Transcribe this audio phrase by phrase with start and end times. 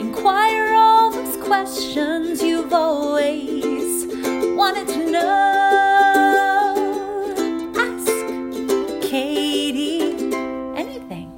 [0.00, 4.06] Inquire all those questions you've always
[4.56, 5.30] wanted to know.
[7.76, 8.06] Ask
[9.08, 10.00] Katie
[10.76, 11.30] anything.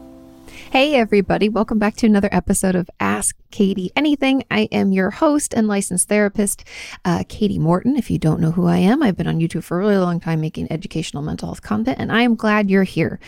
[0.70, 1.48] Hey, everybody.
[1.48, 4.44] Welcome back to another episode of Ask Katie Anything.
[4.50, 6.64] I am your host and licensed therapist,
[7.04, 7.96] uh, Katie Morton.
[7.96, 10.20] If you don't know who I am, I've been on YouTube for a really long
[10.20, 13.18] time making educational mental health content, and I am glad you're here.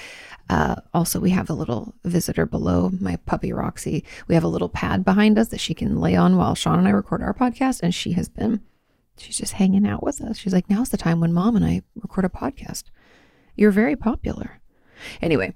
[0.48, 4.04] Uh, also, we have a little visitor below my puppy Roxy.
[4.28, 6.88] We have a little pad behind us that she can lay on while Sean and
[6.88, 8.60] I record our podcast, and she has been,
[9.18, 10.38] she's just hanging out with us.
[10.38, 12.84] She's like, now's the time when mom and I record a podcast.
[13.56, 14.60] You're very popular.
[15.20, 15.54] Anyway,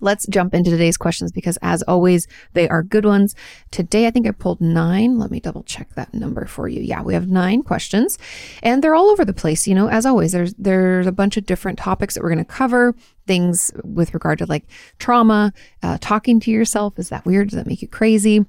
[0.00, 3.34] let's jump into today's questions because, as always, they are good ones.
[3.70, 5.18] Today, I think I pulled nine.
[5.18, 6.80] Let me double check that number for you.
[6.82, 8.18] Yeah, we have nine questions,
[8.62, 9.66] and they're all over the place.
[9.66, 12.44] You know, as always, there's there's a bunch of different topics that we're going to
[12.44, 12.94] cover.
[13.26, 14.64] Things with regard to like
[14.98, 15.52] trauma,
[15.82, 16.98] uh, talking to yourself.
[16.98, 17.48] Is that weird?
[17.48, 18.44] Does that make you crazy?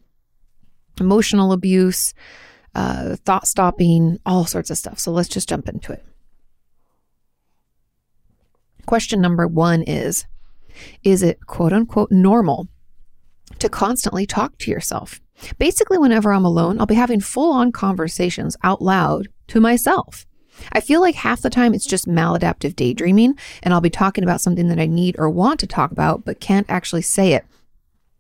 [1.00, 2.14] Emotional abuse,
[2.73, 5.00] uh, thought stopping, all sorts of stuff.
[5.00, 6.03] So let's just jump into it.
[8.86, 10.25] Question number one is
[11.04, 12.68] is it quote unquote normal
[13.59, 15.20] to constantly talk to yourself?
[15.58, 20.26] Basically, whenever I'm alone, I'll be having full on conversations out loud to myself.
[20.72, 24.42] I feel like half the time it's just maladaptive daydreaming, and I'll be talking about
[24.42, 27.45] something that I need or want to talk about, but can't actually say it.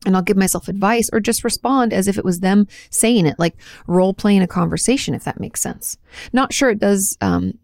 [0.05, 3.39] And I'll give myself advice or just respond as if it was them saying it,
[3.39, 3.55] like
[3.87, 5.97] role playing a conversation, if that makes sense.
[6.31, 7.17] Not sure it does.
[7.21, 7.57] Um,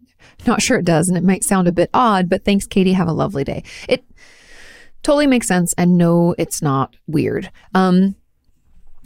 [0.46, 2.94] not sure it does, and it might sound a bit odd, but thanks, Katie.
[2.94, 3.62] Have a lovely day.
[3.88, 4.04] It
[5.02, 7.50] totally makes sense, and no, it's not weird.
[7.74, 8.16] Um,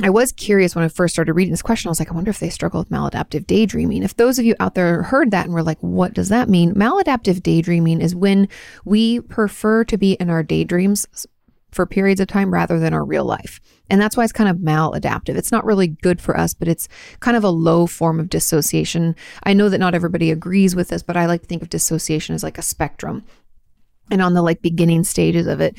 [0.02, 1.88] I was curious when I first started reading this question.
[1.88, 4.02] I was like, I wonder if they struggle with maladaptive daydreaming.
[4.02, 6.74] If those of you out there heard that and were like, what does that mean?
[6.74, 8.48] Maladaptive daydreaming is when
[8.84, 11.06] we prefer to be in our daydreams
[11.72, 13.60] for periods of time rather than our real life.
[13.88, 15.36] And that's why it's kind of maladaptive.
[15.36, 16.88] It's not really good for us, but it's
[17.20, 19.16] kind of a low form of dissociation.
[19.44, 22.34] I know that not everybody agrees with this, but I like to think of dissociation
[22.34, 23.24] as like a spectrum.
[24.10, 25.76] And on the like beginning stages of it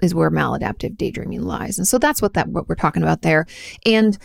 [0.00, 1.78] is where maladaptive daydreaming lies.
[1.78, 3.46] And so that's what that what we're talking about there.
[3.86, 4.18] And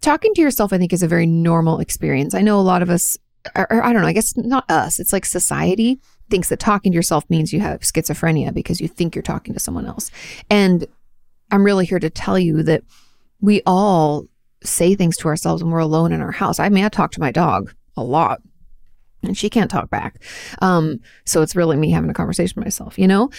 [0.00, 2.34] talking to yourself, I think, is a very normal experience.
[2.34, 3.16] I know a lot of us,
[3.56, 6.00] or, I don't know, I guess not us, it's like society
[6.30, 9.60] thinks that talking to yourself means you have schizophrenia because you think you're talking to
[9.60, 10.10] someone else.
[10.50, 10.86] And
[11.50, 12.82] I'm really here to tell you that
[13.40, 14.26] we all
[14.62, 16.58] say things to ourselves when we're alone in our house.
[16.58, 18.42] I mean, I talk to my dog a lot
[19.22, 20.22] and she can't talk back.
[20.60, 23.30] Um, so it's really me having a conversation with myself, you know?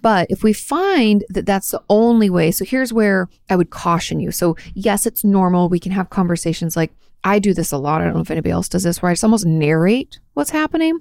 [0.00, 4.20] But if we find that that's the only way, so here's where I would caution
[4.20, 4.32] you.
[4.32, 5.68] So, yes, it's normal.
[5.68, 6.92] We can have conversations like
[7.24, 8.00] I do this a lot.
[8.00, 11.00] I don't know if anybody else does this, where I just almost narrate what's happening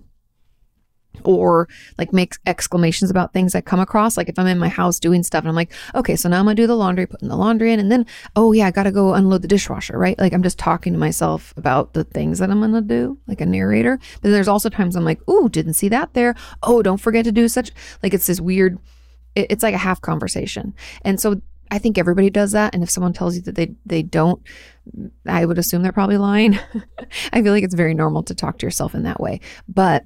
[1.24, 1.68] or
[1.98, 4.18] like make exclamations about things I come across.
[4.18, 6.46] Like if I'm in my house doing stuff and I'm like, okay, so now I'm
[6.46, 8.06] gonna do the laundry, putting the laundry in, and then,
[8.36, 10.18] oh yeah, I gotta go unload the dishwasher, right?
[10.20, 13.46] Like I'm just talking to myself about the things that I'm gonna do, like a
[13.46, 14.00] narrator.
[14.22, 16.36] But there's also times I'm like, ooh, didn't see that there.
[16.64, 17.72] Oh, don't forget to do such.
[18.04, 18.78] Like it's this weird,
[19.36, 20.74] it, it's like a half conversation.
[21.04, 22.74] And so I think everybody does that.
[22.74, 24.42] And if someone tells you that they they don't,
[25.26, 26.60] I would assume they're probably lying.
[27.34, 29.42] I feel like it's very normal to talk to yourself in that way.
[29.68, 30.06] But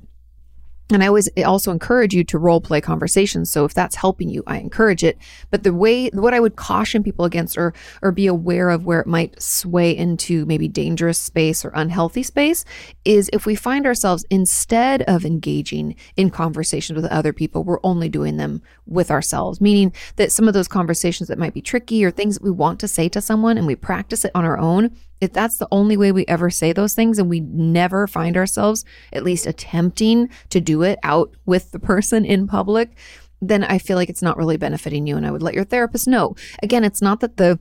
[0.92, 3.52] and I always also encourage you to role play conversations.
[3.52, 5.18] So if that's helping you, I encourage it.
[5.52, 9.00] But the way, what I would caution people against or, or be aware of where
[9.00, 12.66] it might sway into maybe dangerous space or unhealthy space
[13.06, 18.10] is if we find ourselves instead of engaging in conversations with other people, we're only
[18.10, 22.10] doing them with ourselves, meaning that some of those conversations that might be tricky or
[22.10, 24.96] things that we want to say to someone and we practice it on our own,
[25.22, 28.86] if that's the only way we ever say those things and we never find ourselves
[29.12, 32.96] at least attempting to do it out with the person in public,
[33.42, 35.18] then I feel like it's not really benefiting you.
[35.18, 36.36] And I would let your therapist know.
[36.64, 37.60] Again, it's not that the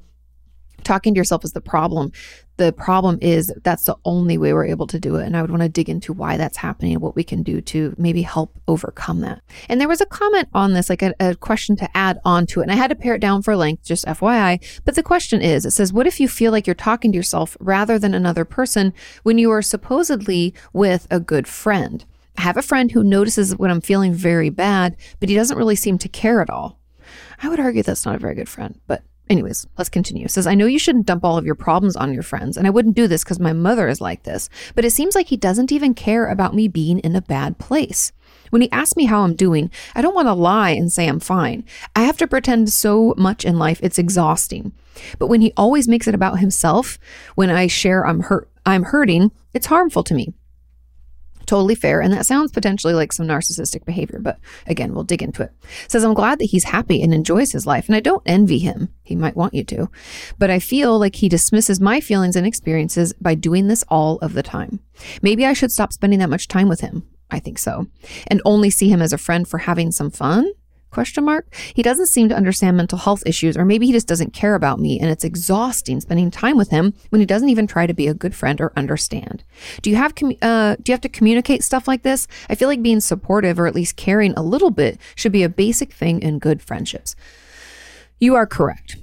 [0.85, 2.13] talking to yourself is the problem.
[2.59, 5.25] The problem is that's the only way we're able to do it.
[5.25, 7.61] And I would want to dig into why that's happening and what we can do
[7.61, 9.41] to maybe help overcome that.
[9.69, 12.61] And there was a comment on this, like a, a question to add on to
[12.61, 12.65] it.
[12.65, 14.61] And I had to pare it down for length, just FYI.
[14.85, 17.57] But the question is it says, what if you feel like you're talking to yourself
[17.61, 18.93] rather than another person
[19.23, 22.05] when you are supposedly with a good friend?
[22.37, 25.77] I have a friend who notices when I'm feeling very bad, but he doesn't really
[25.77, 26.79] seem to care at all.
[27.41, 30.27] I would argue that's not a very good friend, but Anyways, let's continue.
[30.29, 32.71] Says, I know you shouldn't dump all of your problems on your friends, and I
[32.71, 35.73] wouldn't do this because my mother is like this, but it seems like he doesn't
[35.73, 38.13] even care about me being in a bad place.
[38.51, 41.21] When he asks me how I'm doing, I don't want to lie and say I'm
[41.21, 41.65] fine.
[41.95, 44.73] I have to pretend so much in life, it's exhausting.
[45.19, 46.99] But when he always makes it about himself,
[47.35, 50.33] when I share I'm hurt, I'm hurting, it's harmful to me.
[51.49, 52.03] Totally fair.
[52.03, 55.51] And that sounds potentially like some narcissistic behavior, but again, we'll dig into it.
[55.89, 58.91] Says, I'm glad that he's happy and enjoys his life, and I don't envy him.
[59.03, 59.89] He might want you to,
[60.39, 64.35] but I feel like he dismisses my feelings and experiences by doing this all of
[64.35, 64.81] the time.
[65.23, 67.09] Maybe I should stop spending that much time with him.
[67.31, 67.87] I think so.
[68.27, 70.53] And only see him as a friend for having some fun?
[70.91, 71.55] Question mark.
[71.75, 74.81] He doesn't seem to understand mental health issues, or maybe he just doesn't care about
[74.81, 78.09] me, and it's exhausting spending time with him when he doesn't even try to be
[78.09, 79.45] a good friend or understand.
[79.83, 82.27] Do you have uh, do you have to communicate stuff like this?
[82.49, 85.49] I feel like being supportive or at least caring a little bit should be a
[85.49, 87.15] basic thing in good friendships.
[88.19, 88.97] You are correct.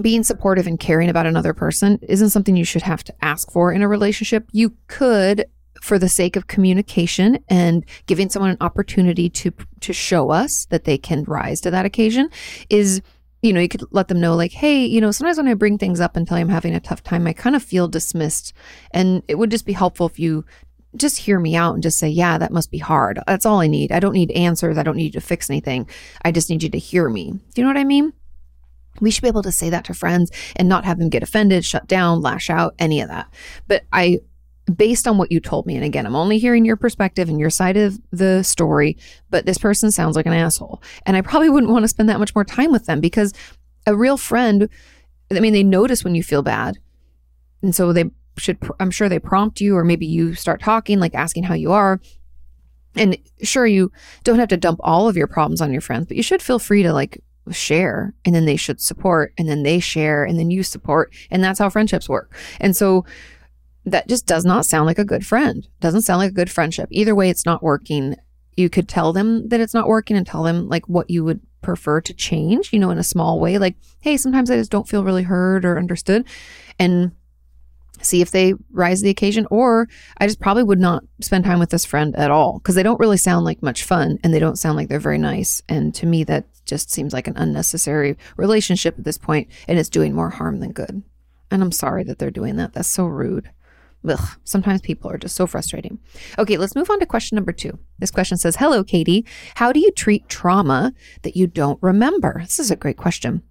[0.00, 3.72] Being supportive and caring about another person isn't something you should have to ask for
[3.72, 4.48] in a relationship.
[4.52, 5.46] You could
[5.80, 10.84] for the sake of communication and giving someone an opportunity to to show us that
[10.84, 12.28] they can rise to that occasion
[12.68, 13.00] is
[13.42, 15.78] you know you could let them know like hey you know sometimes when i bring
[15.78, 18.52] things up and tell you i'm having a tough time i kind of feel dismissed.
[18.92, 20.44] And it would just be helpful if you
[20.96, 23.20] just hear me out and just say yeah that must be hard.
[23.26, 23.92] That's all i need.
[23.92, 24.78] I don't need answers.
[24.78, 25.88] I don't need you to fix anything.
[26.24, 27.32] I just need you to hear me.
[27.32, 28.12] Do you know what i mean?
[29.00, 31.64] We should be able to say that to friends and not have them get offended,
[31.64, 33.32] shut down, lash out, any of that.
[33.68, 34.20] But I
[34.76, 37.50] based on what you told me, and again, I'm only hearing your perspective and your
[37.50, 38.96] side of the story,
[39.30, 40.82] but this person sounds like an asshole.
[41.06, 43.32] And I probably wouldn't want to spend that much more time with them because
[43.86, 44.68] a real friend,
[45.30, 46.78] I mean, they notice when you feel bad.
[47.62, 51.14] And so they should, I'm sure they prompt you, or maybe you start talking, like
[51.14, 52.00] asking how you are.
[52.94, 53.92] And sure, you
[54.24, 56.58] don't have to dump all of your problems on your friends, but you should feel
[56.58, 60.50] free to like share and then they should support and then they share and then
[60.50, 61.14] you support.
[61.30, 62.34] And that's how friendships work.
[62.60, 63.04] And so,
[63.84, 65.66] that just does not sound like a good friend.
[65.80, 66.88] Doesn't sound like a good friendship.
[66.90, 68.16] Either way, it's not working.
[68.56, 71.40] You could tell them that it's not working and tell them like what you would
[71.62, 73.58] prefer to change, you know, in a small way.
[73.58, 76.26] Like, hey, sometimes I just don't feel really heard or understood.
[76.78, 77.12] And
[78.02, 79.46] see if they rise the occasion.
[79.50, 79.88] Or
[80.18, 83.00] I just probably would not spend time with this friend at all because they don't
[83.00, 85.62] really sound like much fun and they don't sound like they're very nice.
[85.68, 89.88] And to me, that just seems like an unnecessary relationship at this point and it's
[89.88, 91.02] doing more harm than good.
[91.50, 92.74] And I'm sorry that they're doing that.
[92.74, 93.50] That's so rude.
[94.06, 95.98] Ugh, sometimes people are just so frustrating.
[96.38, 97.78] Okay, let's move on to question number two.
[97.98, 99.26] This question says Hello, Katie.
[99.56, 100.92] How do you treat trauma
[101.22, 102.40] that you don't remember?
[102.40, 103.42] This is a great question.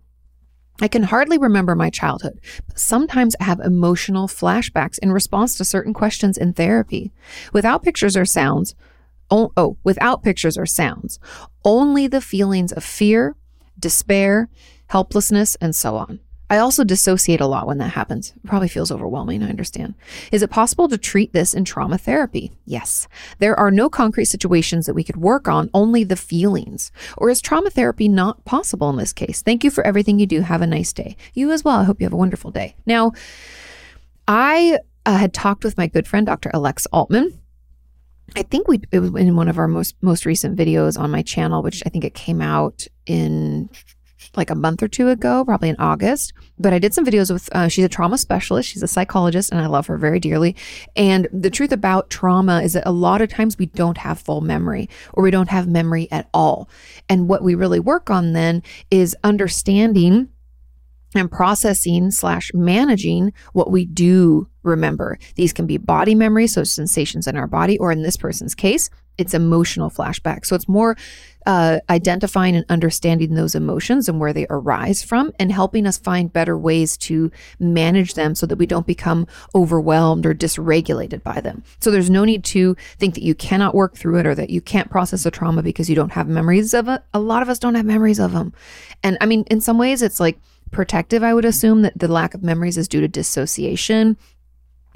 [0.80, 5.66] I can hardly remember my childhood, but sometimes I have emotional flashbacks in response to
[5.66, 7.12] certain questions in therapy.
[7.52, 8.76] Without pictures or sounds,
[9.32, 11.20] oh, oh without pictures or sounds,
[11.66, 13.36] only the feelings of fear,
[13.80, 14.50] despair,
[14.88, 16.20] helplessness, and so on.
[16.50, 18.34] I also dissociate a lot when that happens.
[18.36, 19.96] It probably feels overwhelming, I understand.
[20.32, 22.52] Is it possible to treat this in trauma therapy?
[22.66, 23.08] Yes.
[23.40, 26.92] There are no concrete situations that we could work on, only the feelings.
[27.18, 29.42] Or is trauma therapy not possible in this case?
[29.42, 30.42] Thank you for everything you do.
[30.42, 31.18] Have a nice day.
[31.34, 31.80] You as well.
[31.80, 32.76] I hope you have a wonderful day.
[32.86, 33.12] Now,
[34.28, 36.52] I uh, had talked with my good friend, Dr.
[36.54, 37.40] Alex Altman.
[38.36, 41.22] I think we it was in one of our most most recent videos on my
[41.22, 43.70] channel, which I think it came out in
[44.38, 46.34] like a month or two ago, probably in August.
[46.60, 48.70] But I did some videos with, uh, she's a trauma specialist.
[48.70, 50.56] She's a psychologist, and I love her very dearly.
[50.96, 54.42] And the truth about trauma is that a lot of times we don't have full
[54.42, 56.70] memory or we don't have memory at all.
[57.10, 60.30] And what we really work on then is understanding
[61.16, 65.18] and processing slash managing what we do remember.
[65.36, 68.90] These can be body memories, so sensations in our body, or in this person's case,
[69.18, 70.46] it's emotional flashback.
[70.46, 70.96] So it's more
[71.46, 76.32] uh, identifying and understanding those emotions and where they arise from and helping us find
[76.32, 79.26] better ways to manage them so that we don't become
[79.56, 81.64] overwhelmed or dysregulated by them.
[81.80, 84.60] So there's no need to think that you cannot work through it or that you
[84.60, 87.02] can't process a trauma because you don't have memories of it.
[87.14, 88.52] A lot of us don't have memories of them.
[89.02, 90.38] And I mean, in some ways, it's like
[90.72, 94.18] protective, I would assume that the lack of memories is due to dissociation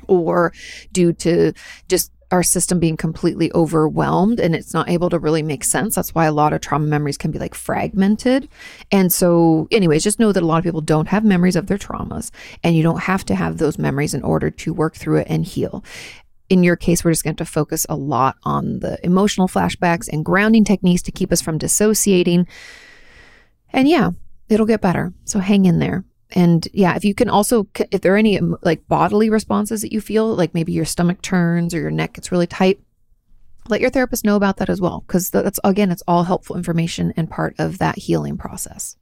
[0.08, 0.52] or
[0.92, 1.54] due to
[1.88, 5.96] just our system being completely overwhelmed and it's not able to really make sense.
[5.96, 8.48] That's why a lot of trauma memories can be like fragmented.
[8.92, 11.78] And so, anyways, just know that a lot of people don't have memories of their
[11.78, 12.32] traumas,
[12.64, 15.46] and you don't have to have those memories in order to work through it and
[15.46, 15.84] heal.
[16.50, 20.26] In your case, we're just going to focus a lot on the emotional flashbacks and
[20.26, 22.48] grounding techniques to keep us from dissociating.
[23.72, 24.12] And yeah,
[24.50, 25.14] it'll get better.
[25.24, 28.58] So hang in there and yeah, if you can also, if there are any um,
[28.62, 32.32] like bodily responses that you feel, like maybe your stomach turns or your neck gets
[32.32, 32.80] really tight,
[33.68, 35.04] let your therapist know about that as well.
[35.06, 38.98] Because that's, again, it's all helpful information and part of that healing process.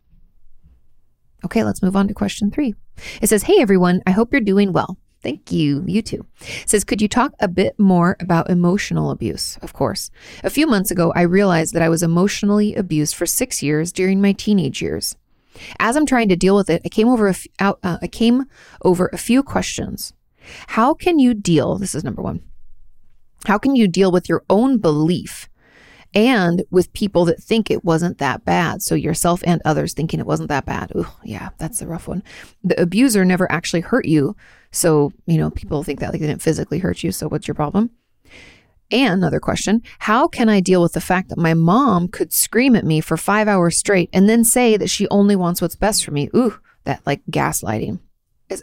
[1.45, 2.75] Okay, let's move on to question three.
[3.21, 4.97] It says, Hey everyone, I hope you're doing well.
[5.21, 5.83] Thank you.
[5.85, 6.25] You too.
[6.39, 9.57] It says, could you talk a bit more about emotional abuse?
[9.61, 10.11] Of course.
[10.45, 14.21] A few months ago, I realized that I was emotionally abused for six years during
[14.21, 15.17] my teenage years.
[15.79, 18.07] As I'm trying to deal with it, I came over a f- out, uh, I
[18.07, 18.45] came
[18.83, 20.13] over a few questions.
[20.67, 21.77] How can you deal?
[21.77, 22.41] This is number one.
[23.45, 25.49] How can you deal with your own belief
[26.13, 28.81] and with people that think it wasn't that bad?
[28.81, 30.91] So yourself and others thinking it wasn't that bad.
[30.95, 32.23] Ooh, yeah, that's a rough one.
[32.63, 34.35] The abuser never actually hurt you.
[34.71, 37.11] So, you know, people think that like they didn't physically hurt you.
[37.11, 37.91] So what's your problem?
[38.91, 42.75] And another question How can I deal with the fact that my mom could scream
[42.75, 46.03] at me for five hours straight and then say that she only wants what's best
[46.03, 46.29] for me?
[46.35, 47.99] Ooh, that like gaslighting.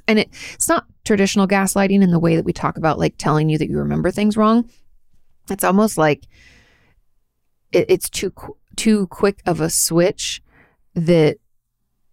[0.08, 3.48] And it, it's not traditional gaslighting in the way that we talk about like telling
[3.48, 4.68] you that you remember things wrong.
[5.48, 6.24] It's almost like
[7.72, 8.32] it, it's too
[8.74, 10.42] too quick of a switch
[10.94, 11.38] that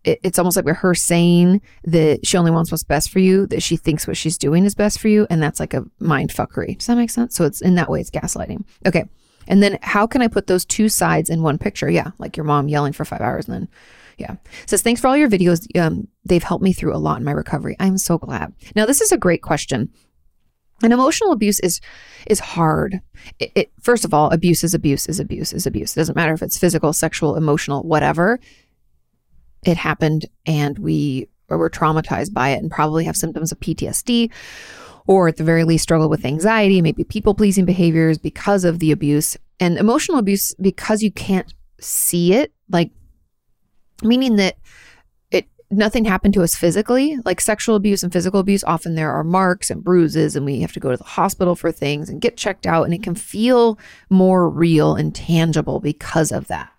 [0.03, 3.47] it, it's almost like we're her saying that she only wants what's best for you,
[3.47, 6.31] that she thinks what she's doing is best for you, and that's like a mind
[6.31, 6.77] fuckery.
[6.77, 7.35] Does that make sense?
[7.35, 8.63] So it's in that way, it's gaslighting.
[8.85, 9.05] Okay.
[9.47, 11.89] And then how can I put those two sides in one picture?
[11.89, 13.67] Yeah, like your mom yelling for five hours and then
[14.17, 14.35] yeah.
[14.65, 15.65] Says, thanks for all your videos.
[15.79, 17.75] Um, they've helped me through a lot in my recovery.
[17.79, 18.53] I'm so glad.
[18.75, 19.89] Now, this is a great question.
[20.81, 21.79] And emotional abuse is
[22.27, 22.99] is hard.
[23.39, 25.95] It, it, first of all, abuse is abuse is abuse is abuse.
[25.95, 28.39] It doesn't matter if it's physical, sexual, emotional, whatever.
[29.65, 34.31] It happened, and we were traumatized by it, and probably have symptoms of PTSD,
[35.07, 38.91] or at the very least struggle with anxiety, maybe people pleasing behaviors because of the
[38.91, 42.51] abuse, and emotional abuse because you can't see it.
[42.69, 42.91] Like
[44.03, 44.57] meaning that
[45.31, 49.23] it nothing happened to us physically like sexual abuse and physical abuse often there are
[49.23, 52.37] marks and bruises and we have to go to the hospital for things and get
[52.37, 53.77] checked out and it can feel
[54.09, 56.69] more real and tangible because of that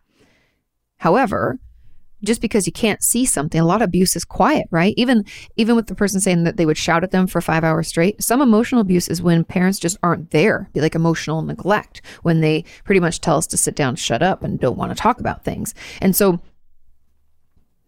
[0.98, 1.58] however
[2.24, 5.24] just because you can't see something a lot of abuse is quiet right even
[5.56, 8.22] even with the person saying that they would shout at them for five hours straight
[8.22, 12.64] some emotional abuse is when parents just aren't there be like emotional neglect when they
[12.84, 15.44] pretty much tell us to sit down shut up and don't want to talk about
[15.44, 16.40] things and so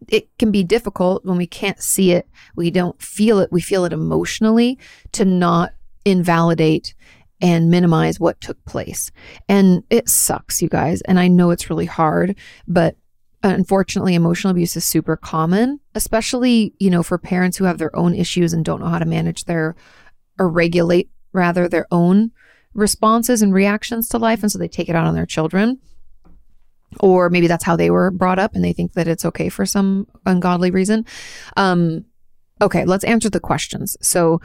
[0.07, 3.85] it can be difficult when we can't see it, we don't feel it, we feel
[3.85, 4.77] it emotionally
[5.13, 5.73] to not
[6.05, 6.93] invalidate
[7.41, 9.11] and minimize what took place.
[9.47, 11.01] And it sucks, you guys.
[11.01, 12.35] And I know it's really hard,
[12.67, 12.95] but
[13.43, 18.13] unfortunately, emotional abuse is super common, especially, you know, for parents who have their own
[18.13, 19.75] issues and don't know how to manage their
[20.39, 22.31] or regulate rather their own
[22.73, 24.41] responses and reactions to life.
[24.41, 25.79] And so they take it out on their children
[26.99, 29.65] or maybe that's how they were brought up and they think that it's okay for
[29.65, 31.05] some ungodly reason.
[31.55, 32.05] Um,
[32.61, 33.97] okay, let's answer the questions.
[34.01, 34.41] So,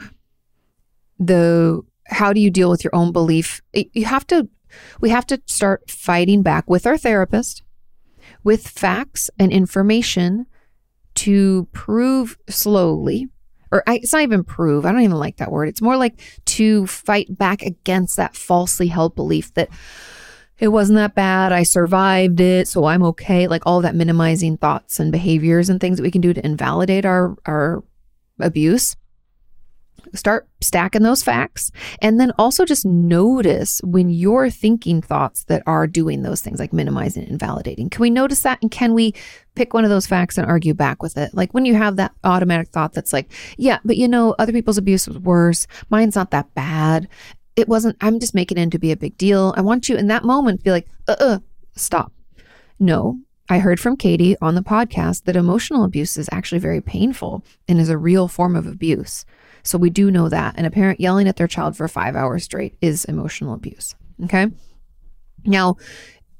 [1.19, 3.61] the how do you deal with your own belief?
[3.73, 4.49] You have to,
[4.99, 7.63] we have to start fighting back with our therapist,
[8.43, 10.45] with facts and information
[11.15, 13.29] to prove slowly
[13.73, 14.85] or I, it's not even prove.
[14.85, 15.67] I don't even like that word.
[15.67, 19.69] It's more like to fight back against that falsely held belief that
[20.59, 21.51] it wasn't that bad.
[21.51, 23.47] I survived it, so I'm okay.
[23.47, 27.03] Like all that minimizing thoughts and behaviors and things that we can do to invalidate
[27.03, 27.83] our our
[28.39, 28.95] abuse.
[30.13, 35.87] Start stacking those facts and then also just notice when you're thinking thoughts that are
[35.87, 39.13] doing those things like minimizing and validating Can we notice that and can we
[39.55, 41.33] pick one of those facts and argue back with it?
[41.33, 44.77] Like when you have that automatic thought that's like, yeah, but you know, other people's
[44.77, 45.67] abuse was worse.
[45.89, 47.07] Mine's not that bad
[47.55, 49.53] it wasn't, I'm just making it to be a big deal.
[49.55, 51.39] I want you in that moment to be like, uh, uh,
[51.75, 52.11] stop.
[52.79, 53.19] No,
[53.49, 57.79] I heard from Katie on the podcast that emotional abuse is actually very painful and
[57.79, 59.25] is a real form of abuse.
[59.63, 60.55] So we do know that.
[60.57, 63.95] And a parent yelling at their child for five hours straight is emotional abuse.
[64.25, 64.47] Okay.
[65.45, 65.77] Now,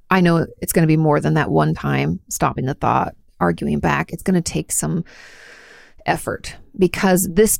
[0.09, 3.79] I know it's going to be more than that one time stopping the thought, arguing
[3.79, 4.11] back.
[4.11, 5.03] It's going to take some
[6.05, 7.59] effort because this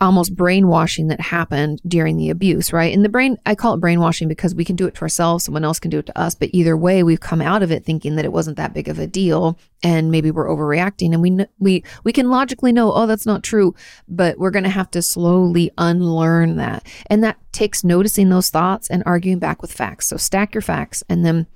[0.00, 2.94] almost brainwashing that happened during the abuse, right?
[2.94, 5.64] And the brain, I call it brainwashing because we can do it to ourselves, someone
[5.64, 6.34] else can do it to us.
[6.34, 8.98] But either way, we've come out of it thinking that it wasn't that big of
[8.98, 11.12] a deal, and maybe we're overreacting.
[11.12, 13.74] And we we we can logically know, oh, that's not true,
[14.06, 18.88] but we're going to have to slowly unlearn that, and that takes noticing those thoughts
[18.88, 20.06] and arguing back with facts.
[20.06, 21.46] So stack your facts, and then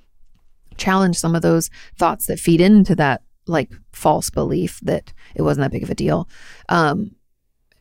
[0.76, 5.64] challenge some of those thoughts that feed into that like false belief that it wasn't
[5.64, 6.28] that big of a deal.
[6.68, 7.12] Um,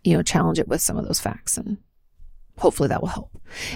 [0.04, 1.78] you know, challenge it with some of those facts and
[2.58, 3.32] hopefully that will help.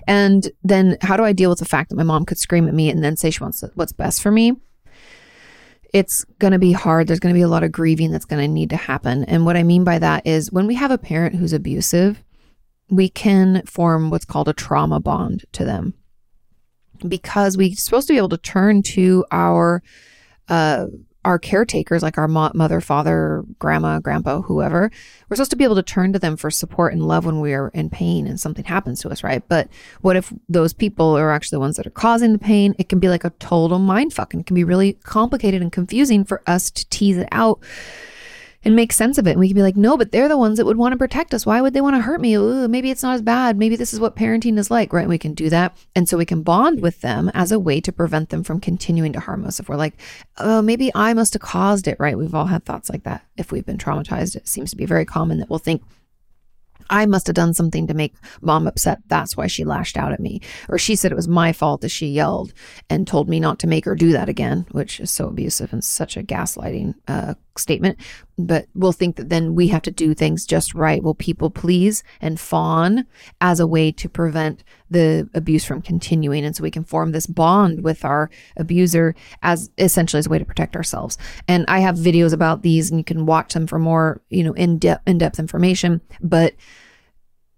[0.08, 2.74] And then how do I deal with the fact that my mom could scream at
[2.74, 4.54] me and then say she wants what's best for me?
[5.94, 7.08] It's going to be hard.
[7.08, 9.24] There's going to be a lot of grieving that's going to need to happen.
[9.26, 12.24] And what I mean by that is when we have a parent who's abusive,
[12.90, 15.94] we can form what's called a trauma bond to them
[17.08, 19.82] because we're supposed to be able to turn to our
[20.50, 20.88] uh,
[21.26, 24.92] our caretakers, like our mo- mother, father, grandma, grandpa, whoever,
[25.28, 27.54] we're supposed to be able to turn to them for support and love when we
[27.54, 29.44] are in pain and something happens to us, right?
[29.50, 29.68] But
[30.02, 32.76] what if those people are actually the ones that are causing the pain?
[32.78, 35.72] It can be like a total mind fuck and it can be really complicated and
[35.72, 37.60] confusing for us to tease it out
[38.66, 39.32] and make sense of it.
[39.32, 41.34] And we can be like, no, but they're the ones that would want to protect
[41.34, 41.46] us.
[41.46, 42.34] Why would they want to hurt me?
[42.34, 43.58] Ooh, maybe it's not as bad.
[43.58, 45.02] Maybe this is what parenting is like, right?
[45.02, 45.78] And we can do that.
[45.96, 49.14] And so we can bond with them as a way to prevent them from continuing
[49.14, 49.60] to harm us.
[49.60, 49.94] If we're like,
[50.38, 52.18] oh, maybe I must have caused it, right?
[52.18, 53.24] We've all had thoughts like that.
[53.38, 55.84] If we've been traumatized, it seems to be very common that we'll think,
[56.90, 59.00] I must have done something to make mom upset.
[59.08, 60.42] That's why she lashed out at me.
[60.70, 62.54] Or she said it was my fault that she yelled
[62.90, 65.84] and told me not to make her do that again, which is so abusive and
[65.84, 67.98] such a gaslighting uh, statement.
[68.38, 71.02] But we'll think that then we have to do things just right.
[71.02, 73.06] We'll people please and fawn
[73.40, 76.44] as a way to prevent the abuse from continuing.
[76.44, 80.40] And so we can form this bond with our abuser as essentially as a way
[80.40, 81.18] to protect ourselves.
[81.48, 84.54] And I have videos about these and you can watch them for more, you know,
[84.54, 86.02] in depth, in depth information.
[86.22, 86.56] But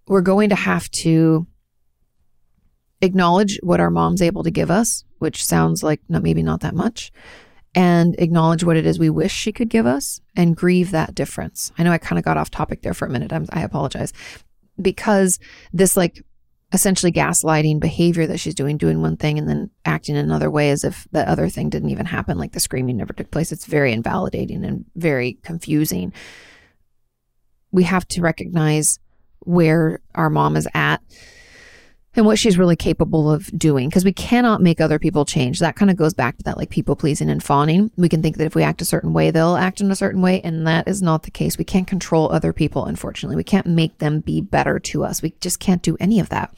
[0.08, 1.48] we're going to have to
[3.02, 6.76] acknowledge what our mom's able to give us, which sounds like not, maybe not that
[6.76, 7.12] much,
[7.78, 11.72] and acknowledge what it is we wish she could give us and grieve that difference.
[11.78, 13.32] I know I kind of got off topic there for a minute.
[13.32, 14.14] I'm, I apologize.
[14.82, 15.38] Because
[15.72, 16.24] this, like,
[16.74, 20.84] essentially gaslighting behavior that she's doing, doing one thing and then acting another way as
[20.84, 23.52] if the other thing didn't even happen, like the screaming never took place.
[23.52, 26.14] It's very invalidating and very confusing.
[27.72, 28.98] We have to recognize
[29.42, 31.00] where our mom is at
[32.18, 35.60] and what she's really capable of doing because we cannot make other people change.
[35.60, 37.92] That kind of goes back to that like people pleasing and fawning.
[37.96, 40.22] We can think that if we act a certain way, they'll act in a certain
[40.22, 41.58] way, and that is not the case.
[41.58, 43.36] We can't control other people, unfortunately.
[43.36, 45.22] We can't make them be better to us.
[45.22, 46.54] We just can't do any of that.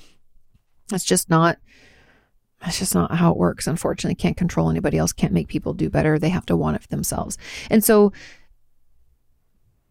[0.88, 1.58] That's just not
[2.62, 3.68] that's just not how it works.
[3.68, 6.18] Unfortunately, can't control anybody else, can't make people do better.
[6.18, 7.38] They have to want it for themselves.
[7.70, 8.12] And so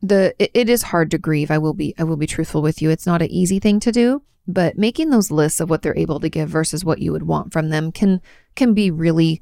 [0.02, 1.50] the it, it is hard to grieve.
[1.50, 2.90] I will be I will be truthful with you.
[2.90, 6.18] It's not an easy thing to do but making those lists of what they're able
[6.18, 8.20] to give versus what you would want from them can
[8.56, 9.40] can be really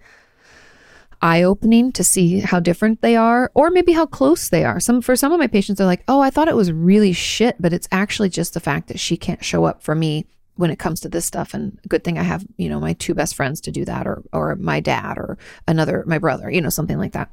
[1.23, 4.79] eye-opening to see how different they are or maybe how close they are.
[4.79, 7.57] Some for some of my patients are like, "Oh, I thought it was really shit,
[7.61, 10.79] but it's actually just the fact that she can't show up for me when it
[10.79, 13.61] comes to this stuff and good thing I have, you know, my two best friends
[13.63, 17.13] to do that or or my dad or another my brother, you know, something like
[17.13, 17.31] that."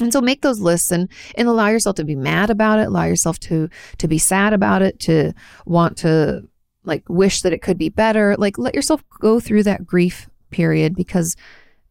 [0.00, 3.04] And so make those lists and and allow yourself to be mad about it, allow
[3.04, 5.32] yourself to to be sad about it, to
[5.66, 6.48] want to
[6.84, 8.36] like wish that it could be better.
[8.38, 11.36] Like let yourself go through that grief period because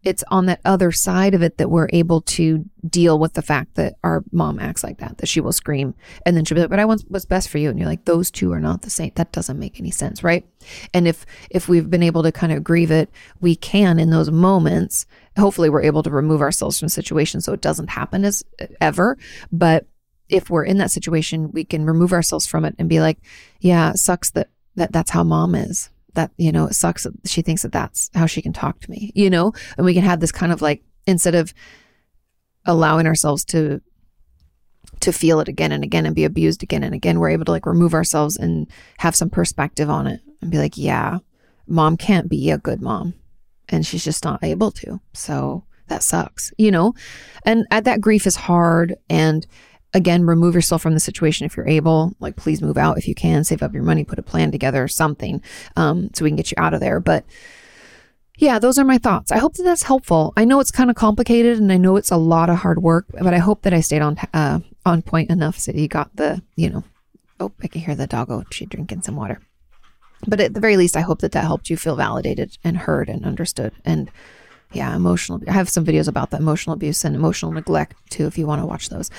[0.03, 3.75] it's on that other side of it that we're able to deal with the fact
[3.75, 5.93] that our mom acts like that, that she will scream
[6.25, 7.69] and then she'll be like, but I want what's best for you.
[7.69, 9.11] And you're like, those two are not the same.
[9.15, 10.23] That doesn't make any sense.
[10.23, 10.47] Right.
[10.93, 13.09] And if, if we've been able to kind of grieve it,
[13.41, 15.05] we can in those moments,
[15.37, 18.43] hopefully we're able to remove ourselves from situations so it doesn't happen as
[18.81, 19.17] ever.
[19.51, 19.87] But
[20.29, 23.19] if we're in that situation, we can remove ourselves from it and be like,
[23.59, 25.89] yeah, it sucks that that that's how mom is.
[26.13, 28.89] That, you know, it sucks that she thinks that that's how she can talk to
[28.89, 29.53] me, you know?
[29.77, 31.53] And we can have this kind of like, instead of
[32.65, 33.81] allowing ourselves to
[34.99, 37.51] to feel it again and again and be abused again and again we're able to
[37.51, 41.19] like remove ourselves and have some perspective on it and be like yeah
[41.67, 43.13] mom can't be a good mom
[43.69, 46.93] and she's just not able to so that sucks you know
[47.45, 49.47] and uh, that grief is hard and
[49.93, 52.13] again, remove yourself from the situation if you're able.
[52.19, 54.83] Like, please move out if you can, save up your money, put a plan together
[54.83, 55.41] or something
[55.75, 56.99] um, so we can get you out of there.
[56.99, 57.25] But
[58.37, 59.31] yeah, those are my thoughts.
[59.31, 60.33] I hope that that's helpful.
[60.37, 63.05] I know it's kind of complicated and I know it's a lot of hard work,
[63.11, 66.41] but I hope that I stayed on uh, on point enough so you got the,
[66.55, 66.83] you know,
[67.39, 68.43] oh, I can hear the doggo.
[68.51, 69.41] She drinking some water.
[70.25, 73.09] But at the very least, I hope that that helped you feel validated and heard
[73.09, 74.09] and understood and
[74.73, 75.41] yeah, emotional.
[75.47, 78.61] I have some videos about the emotional abuse and emotional neglect too, if you want
[78.61, 79.09] to watch those.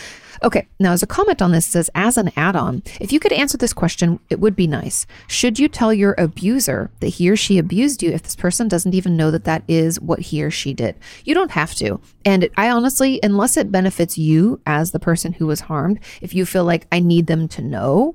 [0.42, 3.32] Okay, now as a comment on this says, as an add on, if you could
[3.32, 5.06] answer this question, it would be nice.
[5.26, 8.94] Should you tell your abuser that he or she abused you if this person doesn't
[8.94, 10.96] even know that that is what he or she did?
[11.24, 11.98] You don't have to.
[12.26, 16.44] And I honestly, unless it benefits you as the person who was harmed, if you
[16.44, 18.14] feel like I need them to know,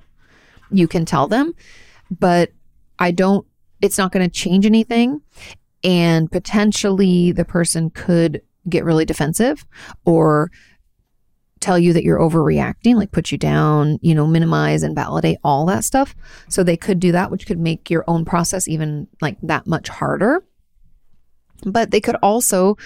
[0.69, 1.55] you can tell them.
[2.11, 2.51] But
[2.99, 3.45] I don't,
[3.81, 5.21] it's not going to change anything
[5.83, 9.65] and potentially the person could get really defensive
[10.05, 10.51] or
[11.59, 15.65] tell you that you're overreacting, like put you down, you know, minimize and validate all
[15.65, 16.13] that stuff.
[16.49, 19.87] So they could do that, which could make your own process even like that much
[19.87, 20.43] harder.
[21.65, 22.77] But they could also,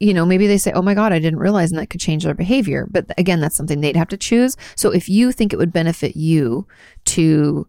[0.00, 2.24] you know, maybe they say, oh my God, I didn't realize, and that could change
[2.24, 2.88] their behavior.
[2.90, 4.56] But again, that's something they'd have to choose.
[4.74, 6.66] So if you think it would benefit you
[7.06, 7.68] to,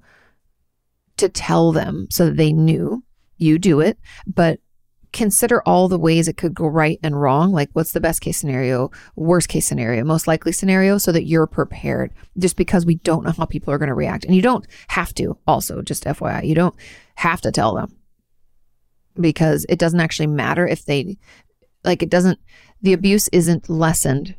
[1.21, 3.03] to tell them so that they knew,
[3.37, 4.59] you do it, but
[5.13, 7.51] consider all the ways it could go right and wrong.
[7.51, 11.47] Like, what's the best case scenario, worst case scenario, most likely scenario, so that you're
[11.47, 14.25] prepared just because we don't know how people are going to react.
[14.25, 16.75] And you don't have to, also, just FYI, you don't
[17.15, 17.95] have to tell them
[19.19, 21.17] because it doesn't actually matter if they,
[21.83, 22.39] like, it doesn't,
[22.81, 24.35] the abuse isn't lessened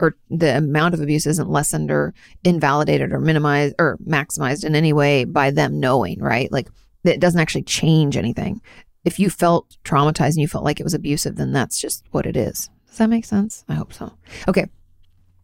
[0.00, 4.92] or the amount of abuse isn't lessened or invalidated or minimized or maximized in any
[4.92, 6.50] way by them knowing, right?
[6.50, 6.68] Like
[7.04, 8.60] it doesn't actually change anything.
[9.04, 12.26] If you felt traumatized and you felt like it was abusive, then that's just what
[12.26, 12.70] it is.
[12.88, 13.64] Does that make sense?
[13.68, 14.12] I hope so.
[14.48, 14.66] Okay.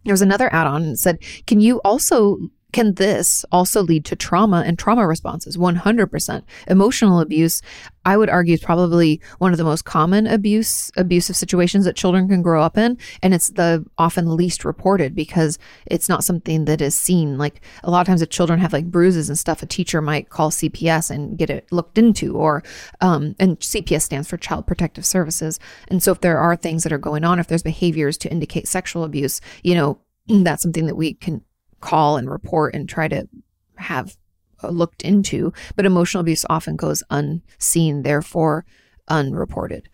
[0.04, 2.38] There was another add on and said, Can you also
[2.72, 5.56] can this also lead to trauma and trauma responses?
[5.56, 6.42] 100%.
[6.66, 7.62] Emotional abuse,
[8.04, 12.28] I would argue, is probably one of the most common abuse, abusive situations that children
[12.28, 12.98] can grow up in.
[13.22, 17.38] And it's the often least reported because it's not something that is seen.
[17.38, 20.28] Like a lot of times, if children have like bruises and stuff, a teacher might
[20.28, 22.62] call CPS and get it looked into, or,
[23.00, 25.58] um, and CPS stands for Child Protective Services.
[25.88, 28.68] And so if there are things that are going on, if there's behaviors to indicate
[28.68, 31.42] sexual abuse, you know, that's something that we can
[31.80, 33.28] call and report and try to
[33.76, 34.16] have
[34.62, 38.64] uh, looked into, but emotional abuse often goes unseen, therefore
[39.08, 39.88] unreported.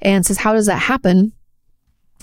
[0.00, 1.32] And says, how does that happen?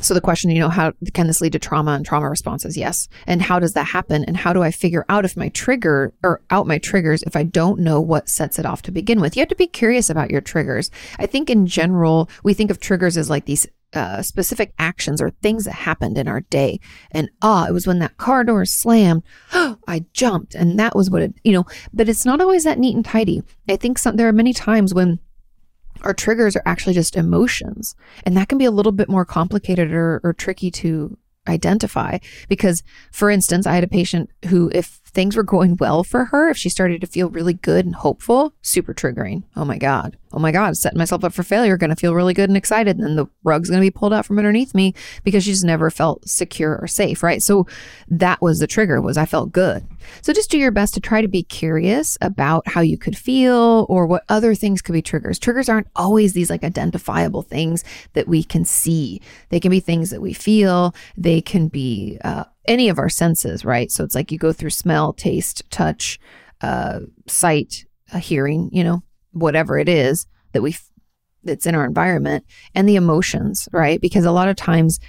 [0.01, 2.77] So the question, you know, how can this lead to trauma and trauma responses?
[2.77, 3.09] Yes.
[3.27, 4.23] And how does that happen?
[4.25, 7.43] And how do I figure out if my trigger or out my triggers if I
[7.43, 9.35] don't know what sets it off to begin with?
[9.35, 10.89] You have to be curious about your triggers.
[11.17, 15.29] I think in general, we think of triggers as like these uh, specific actions or
[15.29, 16.79] things that happened in our day.
[17.11, 21.21] And ah, it was when that car door slammed, I jumped, and that was what
[21.21, 21.65] it, you know.
[21.93, 23.43] But it's not always that neat and tidy.
[23.67, 25.19] I think some, there are many times when
[26.01, 29.91] our triggers are actually just emotions, and that can be a little bit more complicated
[29.91, 32.19] or, or tricky to identify.
[32.47, 36.49] Because, for instance, I had a patient who, if things were going well for her,
[36.49, 39.43] if she started to feel really good and hopeful, super triggering.
[39.55, 40.17] Oh my God.
[40.31, 42.97] Oh my God, setting myself up for failure, to feel really good and excited.
[42.97, 45.89] And then the rug's to be pulled out from underneath me because she just never
[45.89, 47.41] felt secure or safe, right?
[47.41, 47.65] So
[48.09, 49.87] that was the trigger was I felt good.
[50.21, 53.85] So just do your best to try to be curious about how you could feel
[53.89, 55.39] or what other things could be triggers.
[55.39, 59.21] Triggers aren't always these like identifiable things that we can see.
[59.49, 60.93] They can be things that we feel.
[61.17, 63.91] They can be uh, any of our senses, right?
[63.91, 66.19] So it's like you go through smell, taste, touch,
[66.61, 70.75] uh, sight, uh, hearing, you know, whatever it is that we
[71.43, 74.01] that's in our environment and the emotions, right?
[74.01, 74.99] Because a lot of times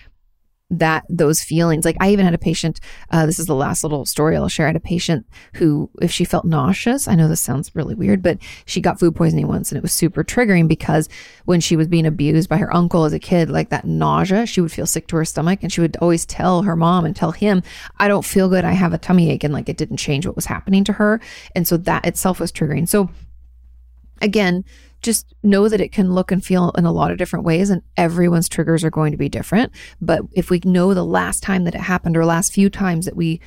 [0.71, 1.85] that those feelings.
[1.85, 2.81] Like I even had a patient,
[3.11, 4.67] uh, this is the last little story I'll share.
[4.67, 8.23] I had a patient who, if she felt nauseous, I know this sounds really weird,
[8.23, 11.09] but she got food poisoning once and it was super triggering because
[11.45, 14.61] when she was being abused by her uncle as a kid, like that nausea, she
[14.61, 17.33] would feel sick to her stomach and she would always tell her mom and tell
[17.33, 17.63] him,
[17.99, 18.65] I don't feel good.
[18.65, 19.45] I have a tummy ache.
[19.45, 21.21] And like it didn't change what was happening to her.
[21.57, 22.89] And so that itself was triggering.
[22.89, 23.11] So
[24.21, 24.65] again,
[25.03, 27.83] just know that it can look and feel in a lot of different ways and
[27.97, 29.73] everyone's triggers are going to be different.
[30.01, 33.17] But if we know the last time that it happened or last few times that
[33.17, 33.41] we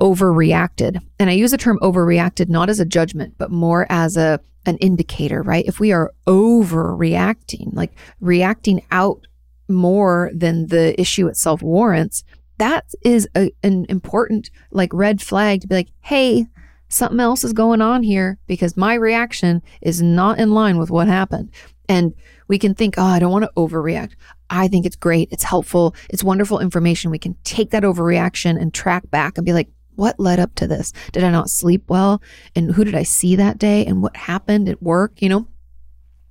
[0.00, 4.38] overreacted and i use the term overreacted not as a judgment but more as a
[4.66, 5.64] an indicator right?
[5.66, 9.26] If we are overreacting like reacting out
[9.68, 12.24] more than the issue itself warrants
[12.58, 16.46] that is a, an important like red flag to be like hey
[16.90, 21.08] something else is going on here because my reaction is not in line with what
[21.08, 21.50] happened.
[21.88, 22.14] And
[22.48, 24.12] we can think, oh, I don't want to overreact.
[24.50, 25.28] I think it's great.
[25.32, 25.94] It's helpful.
[26.10, 27.10] It's wonderful information.
[27.10, 30.66] We can take that overreaction and track back and be like, what led up to
[30.66, 30.92] this?
[31.12, 32.22] Did I not sleep well?
[32.56, 33.84] And who did I see that day?
[33.86, 35.20] And what happened at work?
[35.22, 35.48] You know,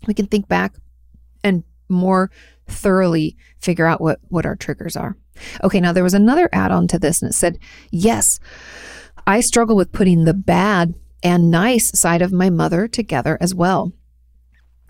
[0.08, 0.76] we can think back
[1.44, 2.32] and more
[2.68, 5.18] thoroughly figure out what, what our triggers are.
[5.64, 7.60] Okay, now there was another add on to this and it said,
[7.92, 8.40] yes,
[9.30, 13.94] I struggle with putting the bad and nice side of my mother together as well.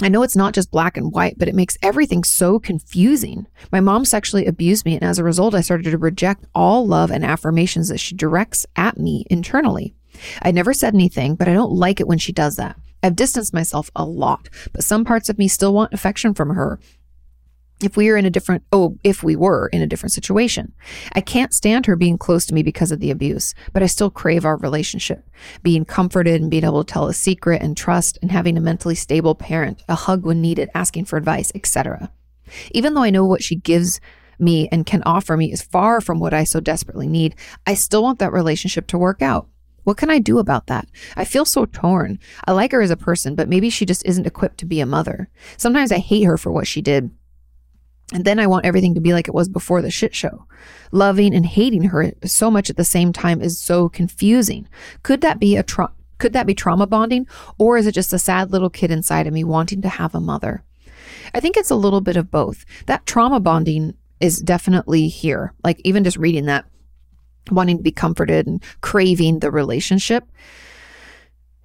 [0.01, 3.47] I know it's not just black and white, but it makes everything so confusing.
[3.69, 7.11] My mom sexually abused me, and as a result, I started to reject all love
[7.11, 9.93] and affirmations that she directs at me internally.
[10.41, 12.77] I never said anything, but I don't like it when she does that.
[13.03, 16.79] I've distanced myself a lot, but some parts of me still want affection from her
[17.83, 20.73] if we are in a different oh if we were in a different situation
[21.13, 24.09] i can't stand her being close to me because of the abuse but i still
[24.09, 25.29] crave our relationship
[25.63, 28.95] being comforted and being able to tell a secret and trust and having a mentally
[28.95, 32.11] stable parent a hug when needed asking for advice etc
[32.71, 33.99] even though i know what she gives
[34.39, 38.03] me and can offer me is far from what i so desperately need i still
[38.03, 39.47] want that relationship to work out
[39.83, 40.87] what can I do about that?
[41.15, 42.19] I feel so torn.
[42.45, 44.85] I like her as a person, but maybe she just isn't equipped to be a
[44.85, 45.29] mother.
[45.57, 47.09] Sometimes I hate her for what she did,
[48.13, 50.45] and then I want everything to be like it was before the shit show.
[50.91, 54.67] Loving and hating her so much at the same time is so confusing.
[55.03, 58.19] Could that be a tra- could that be trauma bonding or is it just a
[58.19, 60.63] sad little kid inside of me wanting to have a mother?
[61.33, 62.65] I think it's a little bit of both.
[62.87, 65.53] That trauma bonding is definitely here.
[65.63, 66.65] Like even just reading that
[67.51, 70.23] wanting to be comforted and craving the relationship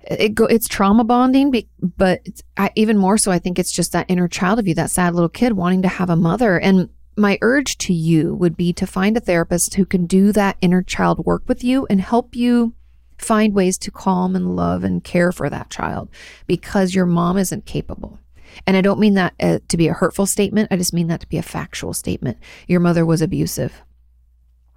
[0.07, 1.53] it go, it's trauma bonding,
[1.97, 2.21] but
[2.57, 5.14] I, even more so, I think it's just that inner child of you, that sad
[5.14, 6.59] little kid wanting to have a mother.
[6.59, 10.57] And my urge to you would be to find a therapist who can do that
[10.61, 12.75] inner child work with you and help you
[13.19, 16.09] find ways to calm and love and care for that child
[16.47, 18.19] because your mom isn't capable.
[18.67, 20.69] And I don't mean that uh, to be a hurtful statement.
[20.71, 22.38] I just mean that to be a factual statement.
[22.69, 23.83] Your mother was abusive.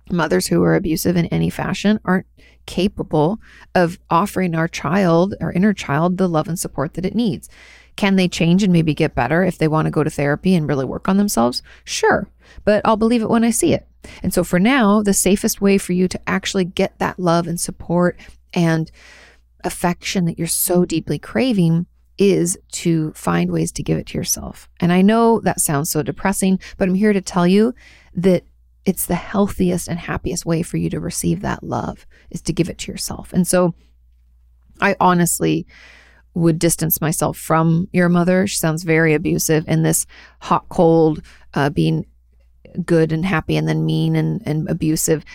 [0.09, 2.27] Mothers who are abusive in any fashion aren't
[2.67, 3.39] capable
[3.73, 7.49] of offering our child, our inner child, the love and support that it needs.
[7.95, 10.67] Can they change and maybe get better if they want to go to therapy and
[10.67, 11.63] really work on themselves?
[11.83, 12.29] Sure,
[12.63, 13.87] but I'll believe it when I see it.
[14.21, 17.59] And so for now, the safest way for you to actually get that love and
[17.59, 18.19] support
[18.53, 18.91] and
[19.63, 24.69] affection that you're so deeply craving is to find ways to give it to yourself.
[24.79, 27.73] And I know that sounds so depressing, but I'm here to tell you
[28.15, 28.43] that
[28.87, 32.69] it's the healthiest and happiest way for you to receive that love is to give
[32.69, 33.33] it to yourself.
[33.33, 33.75] And so
[34.79, 35.67] I honestly
[36.33, 38.47] would distance myself from your mother.
[38.47, 40.05] She sounds very abusive and this
[40.39, 41.21] hot, cold,
[41.53, 42.05] uh, being
[42.85, 45.25] good and happy and then mean and, and abusive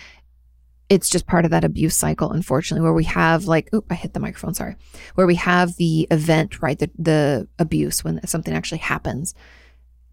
[0.88, 4.12] it's just part of that abuse cycle, unfortunately, where we have like, oh, I hit
[4.12, 4.76] the microphone, sorry,
[5.14, 6.78] where we have the event, right?
[6.78, 9.34] The, the abuse when something actually happens.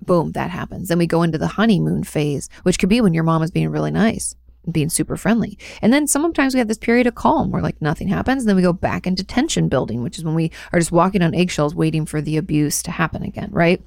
[0.02, 0.88] Boom, that happens.
[0.88, 3.70] Then we go into the honeymoon phase, which could be when your mom is being
[3.70, 4.36] really nice
[4.72, 5.58] being super friendly.
[5.82, 8.46] And then sometimes we have this period of calm where like nothing happens.
[8.46, 11.34] Then we go back into tension building, which is when we are just walking on
[11.34, 13.82] eggshells waiting for the abuse to happen again, right?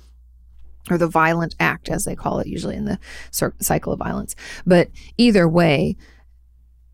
[0.90, 2.98] Or the violent act, as they call it, usually in the
[3.30, 4.34] cycle of violence.
[4.66, 5.96] But either way,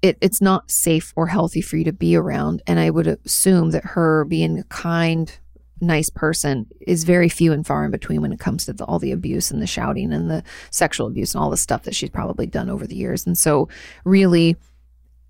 [0.03, 2.63] it, it's not safe or healthy for you to be around.
[2.67, 5.37] And I would assume that her being a kind,
[5.81, 8.99] nice person is very few and far in between when it comes to the, all
[8.99, 12.11] the abuse and the shouting and the sexual abuse and all the stuff that she's
[12.11, 13.27] probably done over the years.
[13.27, 13.69] And so,
[14.05, 14.57] really,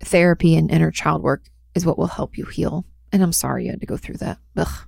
[0.01, 1.43] therapy and inner child work
[1.75, 2.85] is what will help you heal.
[3.11, 4.37] And I'm sorry you had to go through that.
[4.55, 4.87] Ugh,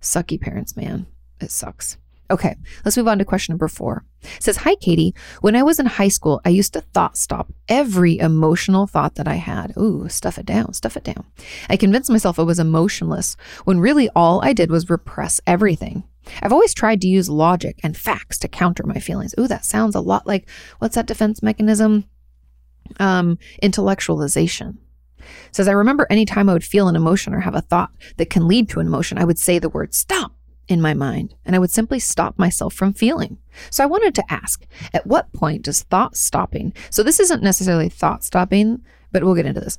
[0.00, 1.06] sucky parents, man.
[1.40, 1.96] It sucks.
[2.30, 4.04] Okay, let's move on to question number four.
[4.22, 5.14] It says, Hi, Katie.
[5.40, 9.26] When I was in high school, I used to thought stop every emotional thought that
[9.26, 9.76] I had.
[9.76, 11.24] Ooh, stuff it down, stuff it down.
[11.68, 16.04] I convinced myself I was emotionless when really all I did was repress everything.
[16.40, 19.34] I've always tried to use logic and facts to counter my feelings.
[19.38, 22.04] Ooh, that sounds a lot like what's that defense mechanism?
[22.98, 24.78] Um, intellectualization.
[25.50, 28.30] says, I remember any time I would feel an emotion or have a thought that
[28.30, 30.32] can lead to an emotion, I would say the word stop
[30.70, 33.38] in my mind, and I would simply stop myself from feeling.
[33.70, 37.88] So I wanted to ask, at what point does thought stopping, so this isn't necessarily
[37.88, 39.78] thought stopping, but we'll get into this.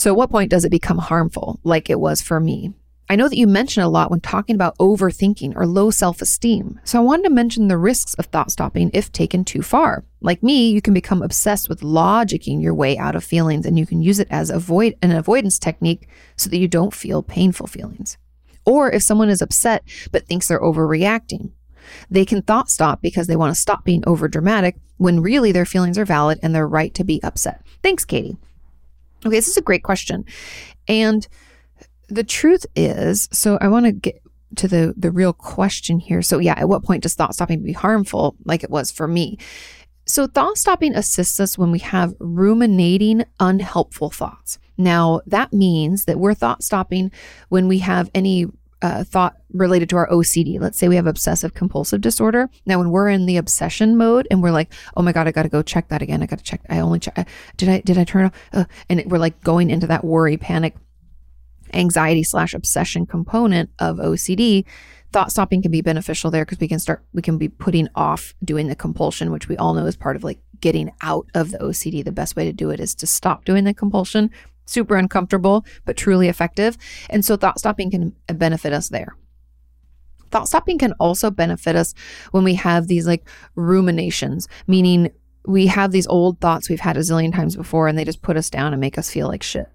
[0.00, 2.72] So, at what point does it become harmful, like it was for me?
[3.10, 6.80] I know that you mention a lot when talking about overthinking or low self esteem.
[6.84, 10.04] So, I wanted to mention the risks of thought stopping if taken too far.
[10.22, 13.84] Like me, you can become obsessed with logicking your way out of feelings, and you
[13.84, 18.16] can use it as avoid an avoidance technique so that you don't feel painful feelings.
[18.64, 21.50] Or if someone is upset but thinks they're overreacting,
[22.10, 25.64] they can thought stop because they want to stop being over dramatic when really their
[25.64, 27.62] feelings are valid and they're right to be upset.
[27.82, 28.36] Thanks, Katie.
[29.24, 30.24] Okay, this is a great question.
[30.88, 31.26] And
[32.08, 34.22] the truth is, so I want to get
[34.56, 36.22] to the the real question here.
[36.22, 39.38] So yeah, at what point does thought stopping be harmful like it was for me?
[40.10, 44.58] So thought stopping assists us when we have ruminating unhelpful thoughts.
[44.76, 47.12] Now, that means that we're thought stopping
[47.48, 48.46] when we have any
[48.82, 50.58] uh, thought related to our OCD.
[50.58, 52.50] Let's say we have obsessive compulsive disorder.
[52.66, 55.44] Now, when we're in the obsession mode and we're like, "Oh my god, I got
[55.44, 56.24] to go check that again.
[56.24, 56.62] I got to check.
[56.68, 57.28] I only check.
[57.56, 60.74] Did I did I turn off?" Uh, and we're like going into that worry, panic,
[61.72, 64.64] anxiety slash obsession component of OCD.
[65.12, 67.04] Thought stopping can be beneficial there because we can start.
[67.12, 70.22] We can be putting off doing the compulsion, which we all know is part of
[70.22, 72.04] like getting out of the OCD.
[72.04, 74.30] The best way to do it is to stop doing the compulsion
[74.70, 76.78] super uncomfortable, but truly effective.
[77.10, 79.16] And so thought stopping can benefit us there.
[80.30, 81.92] Thought stopping can also benefit us
[82.30, 85.10] when we have these like ruminations, meaning
[85.44, 88.36] we have these old thoughts we've had a zillion times before and they just put
[88.36, 89.68] us down and make us feel like shit.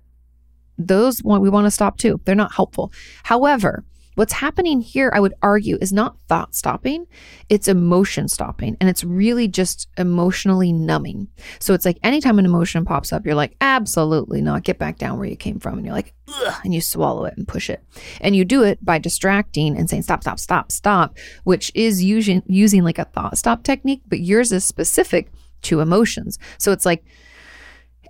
[0.77, 2.21] Those we want to stop too.
[2.23, 2.91] They're not helpful.
[3.23, 3.83] However,
[4.15, 7.05] What's happening here, I would argue, is not thought stopping,
[7.49, 8.75] it's emotion stopping.
[8.79, 11.27] And it's really just emotionally numbing.
[11.59, 14.63] So it's like anytime an emotion pops up, you're like, absolutely not.
[14.63, 15.75] Get back down where you came from.
[15.77, 17.83] And you're like, Ugh, and you swallow it and push it.
[18.21, 22.41] And you do it by distracting and saying, stop, stop, stop, stop, which is using,
[22.47, 25.31] using like a thought stop technique, but yours is specific
[25.63, 26.39] to emotions.
[26.57, 27.03] So it's like,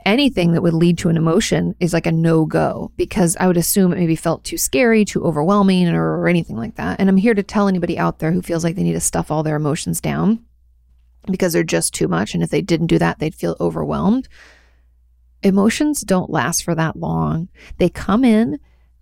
[0.05, 3.57] anything that would lead to an emotion is like a no go because I would
[3.57, 6.99] assume it maybe felt too scary, too overwhelming, or, or, anything like that.
[6.99, 9.31] And I'm here to tell anybody out there who feels like they need to stuff
[9.31, 10.45] all their emotions down
[11.25, 12.33] because they're just too much.
[12.33, 14.27] And if they didn't do that, they'd feel overwhelmed.
[15.41, 17.49] Emotions don't last for that long.
[17.79, 18.59] They come in,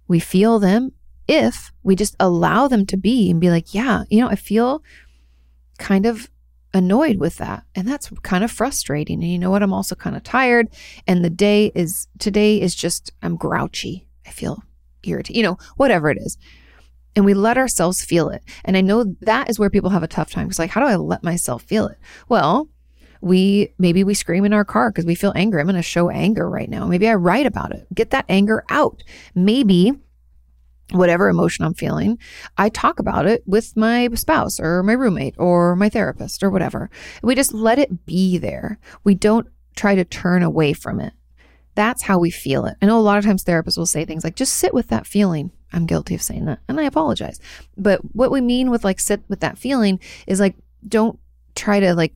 [0.07, 0.93] we feel them
[1.27, 4.83] if we just allow them to be and be like, yeah, you know, I feel
[5.77, 6.29] kind of
[6.73, 7.63] annoyed with that.
[7.75, 9.21] And that's kind of frustrating.
[9.21, 9.63] And you know what?
[9.63, 10.69] I'm also kind of tired.
[11.07, 14.07] And the day is, today is just, I'm grouchy.
[14.25, 14.63] I feel
[15.03, 16.37] irritated, you know, whatever it is.
[17.15, 18.43] And we let ourselves feel it.
[18.65, 20.49] And I know that is where people have a tough time.
[20.49, 21.97] It's like, how do I let myself feel it?
[22.27, 22.69] Well,
[23.21, 25.61] we maybe we scream in our car because we feel angry.
[25.61, 26.85] I'm going to show anger right now.
[26.87, 27.87] Maybe I write about it.
[27.93, 29.03] Get that anger out.
[29.33, 29.93] Maybe
[30.91, 32.19] whatever emotion I'm feeling,
[32.57, 36.89] I talk about it with my spouse or my roommate or my therapist or whatever.
[37.21, 38.79] We just let it be there.
[39.03, 41.13] We don't try to turn away from it.
[41.75, 42.77] That's how we feel it.
[42.81, 45.07] I know a lot of times therapists will say things like, just sit with that
[45.07, 45.51] feeling.
[45.71, 47.39] I'm guilty of saying that and I apologize.
[47.75, 50.55] But what we mean with like sit with that feeling is like,
[50.87, 51.17] don't
[51.55, 52.13] try to like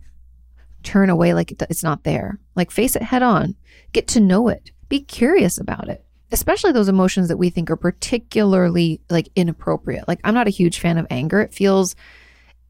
[0.84, 2.40] turn away like it's not there.
[2.56, 3.56] Like face it head on,
[3.94, 7.78] get to know it, be curious about it especially those emotions that we think are
[7.78, 10.08] particularly like inappropriate.
[10.08, 11.42] Like I'm not a huge fan of anger.
[11.42, 11.96] It feels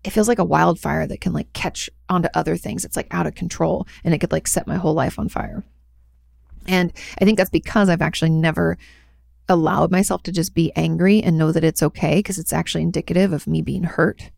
[0.04, 2.86] it feels like a wildfire that can like catch onto other things.
[2.86, 5.64] It's like out of control and it could like set my whole life on fire.
[6.68, 8.78] And I think that's because I've actually never
[9.50, 13.34] allowed myself to just be angry and know that it's okay because it's actually indicative
[13.34, 14.30] of me being hurt.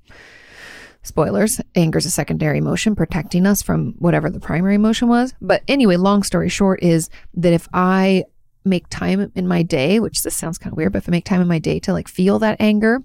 [1.01, 5.33] Spoilers, anger is a secondary emotion protecting us from whatever the primary emotion was.
[5.41, 8.25] But anyway, long story short is that if I
[8.69, 11.25] make time in my day, which this sounds kind of weird, but if I make
[11.25, 13.03] time in my day to like feel that anger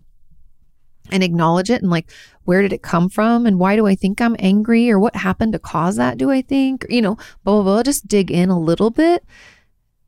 [1.10, 2.10] and acknowledge it and like
[2.44, 5.52] where did it come from and why do I think I'm angry or what happened
[5.52, 6.86] to cause that, do I think?
[6.88, 9.24] You know, blah blah blah, just dig in a little bit,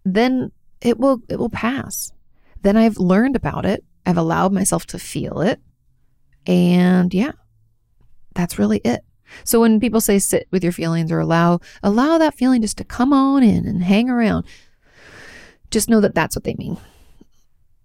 [0.04, 2.12] then it will it will pass.
[2.62, 3.84] Then I've learned about it.
[4.04, 5.60] I've allowed myself to feel it.
[6.46, 7.32] And yeah,
[8.34, 9.02] that's really it.
[9.44, 12.84] So when people say sit with your feelings or allow allow that feeling just to
[12.84, 14.46] come on in and hang around,
[15.70, 16.76] just know that that's what they mean.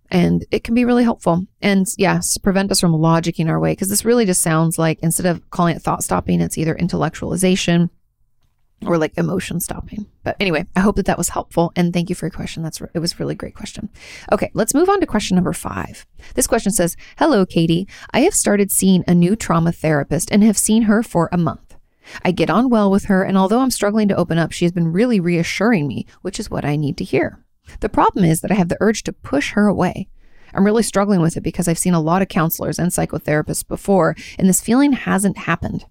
[0.09, 1.45] And it can be really helpful.
[1.61, 5.25] And yes, prevent us from logicking our way because this really just sounds like instead
[5.25, 7.89] of calling it thought stopping, it's either intellectualization
[8.85, 10.05] or like emotion stopping.
[10.23, 12.63] But anyway, I hope that that was helpful and thank you for your question.
[12.63, 13.89] That's it was really great question.
[14.31, 16.05] Okay, let's move on to question number 5.
[16.35, 17.87] This question says, "Hello Katie.
[18.11, 21.75] I have started seeing a new trauma therapist and have seen her for a month.
[22.25, 24.71] I get on well with her and although I'm struggling to open up, she has
[24.71, 27.39] been really reassuring me, which is what I need to hear.
[27.79, 30.07] The problem is that I have the urge to push her away.
[30.53, 34.15] I'm really struggling with it because I've seen a lot of counselors and psychotherapists before,
[34.38, 35.86] and this feeling hasn't happened.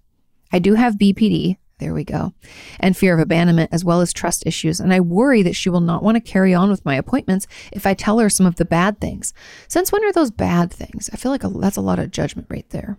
[0.51, 2.33] I do have BPD, there we go,
[2.79, 5.81] and fear of abandonment as well as trust issues, and I worry that she will
[5.81, 8.65] not want to carry on with my appointments if I tell her some of the
[8.65, 9.33] bad things.
[9.67, 11.09] Since when are those bad things?
[11.11, 12.97] I feel like a, that's a lot of judgment right there.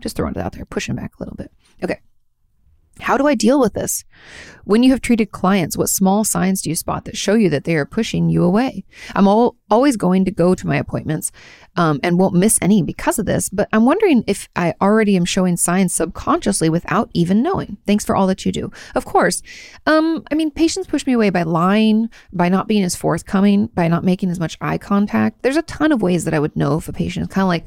[0.00, 1.50] Just throwing it out there, pushing back a little bit.
[1.82, 2.00] Okay.
[3.00, 4.04] How do I deal with this?
[4.64, 7.64] When you have treated clients, what small signs do you spot that show you that
[7.64, 8.84] they are pushing you away?
[9.14, 11.32] I'm all, always going to go to my appointments
[11.76, 15.24] um, and won't miss any because of this, but I'm wondering if I already am
[15.24, 17.78] showing signs subconsciously without even knowing.
[17.86, 18.70] Thanks for all that you do.
[18.94, 19.42] Of course.
[19.86, 23.88] Um, I mean, patients push me away by lying, by not being as forthcoming, by
[23.88, 25.42] not making as much eye contact.
[25.42, 27.48] There's a ton of ways that I would know if a patient is kind of
[27.48, 27.66] like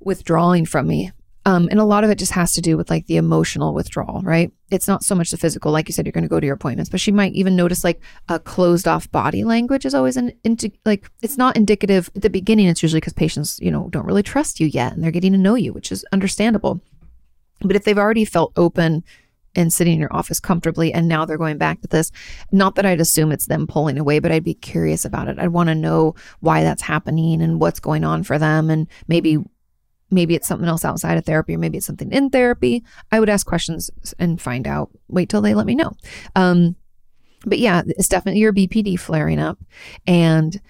[0.00, 1.12] withdrawing from me.
[1.46, 4.22] Um, and a lot of it just has to do with like the emotional withdrawal,
[4.22, 4.50] right?
[4.70, 5.72] It's not so much the physical.
[5.72, 7.84] Like you said, you're going to go to your appointments, but she might even notice
[7.84, 12.22] like a closed off body language is always an, into, like, it's not indicative at
[12.22, 12.66] the beginning.
[12.66, 15.38] It's usually because patients, you know, don't really trust you yet and they're getting to
[15.38, 16.80] know you, which is understandable.
[17.60, 19.04] But if they've already felt open
[19.54, 22.10] and sitting in your office comfortably and now they're going back to this,
[22.52, 25.38] not that I'd assume it's them pulling away, but I'd be curious about it.
[25.38, 29.38] I'd want to know why that's happening and what's going on for them and maybe
[30.10, 33.28] maybe it's something else outside of therapy or maybe it's something in therapy i would
[33.28, 35.92] ask questions and find out wait till they let me know.
[36.36, 36.76] Um,
[37.46, 39.58] but yeah it's definitely your bpd flaring up.
[40.06, 40.60] And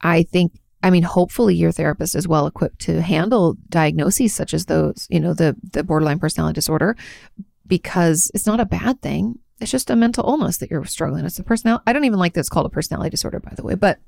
[0.00, 4.66] i think i mean hopefully your therapist is well equipped to handle diagnoses such as
[4.66, 6.96] those you know the the borderline personality disorder
[7.66, 9.38] because it's not a bad thing.
[9.60, 11.24] It's just a mental illness that you're struggling.
[11.24, 13.62] It's a personality i don't even like that it's called a personality disorder by the
[13.62, 13.98] way but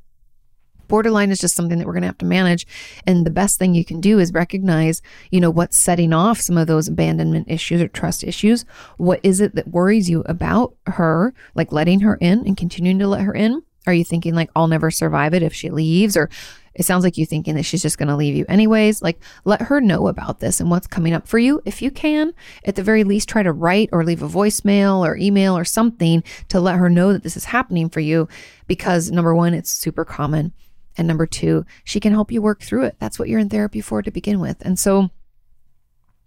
[0.91, 2.67] borderline is just something that we're going to have to manage.
[3.07, 5.01] And the best thing you can do is recognize,
[5.31, 8.67] you know, what's setting off some of those abandonment issues or trust issues.
[8.99, 13.09] What is it that worries you about her, like letting her in and continuing to
[13.09, 13.63] let her in?
[13.87, 16.17] Are you thinking like, I'll never survive it if she leaves?
[16.17, 16.29] Or
[16.75, 19.03] it sounds like you thinking that she's just going to leave you anyways.
[19.03, 21.61] Like, let her know about this and what's coming up for you.
[21.65, 22.33] If you can,
[22.65, 26.23] at the very least, try to write or leave a voicemail or email or something
[26.49, 28.29] to let her know that this is happening for you.
[28.67, 30.53] Because number one, it's super common.
[31.01, 32.97] And number two, she can help you work through it.
[33.01, 34.61] That's what you're in therapy for to begin with.
[34.61, 35.09] And so,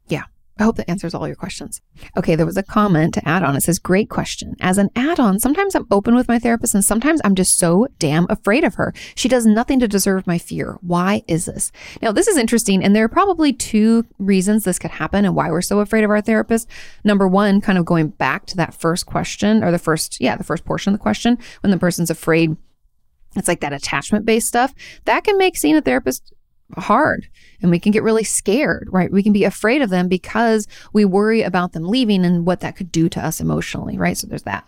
[0.08, 0.24] yeah,
[0.58, 1.80] I hope that answers all your questions.
[2.18, 3.56] Okay, there was a comment to add on.
[3.56, 4.56] It says, Great question.
[4.62, 7.88] As an add on, sometimes I'm open with my therapist and sometimes I'm just so
[8.00, 8.96] damn afraid of her.
[9.14, 10.80] She does nothing to deserve my fear.
[10.82, 11.72] Why is this?
[12.02, 15.52] Now, this is interesting, and there are probably two reasons this could happen and why
[15.52, 16.68] we're so afraid of our therapist.
[17.04, 20.44] Number one, kind of going back to that first question or the first, yeah, the
[20.44, 22.58] first portion of the question when the person's afraid.
[23.36, 24.74] It's like that attachment based stuff
[25.06, 26.34] that can make seeing a therapist
[26.78, 27.28] hard
[27.62, 29.12] and we can get really scared, right?
[29.12, 32.76] We can be afraid of them because we worry about them leaving and what that
[32.76, 34.18] could do to us emotionally, right?
[34.18, 34.68] So there's that.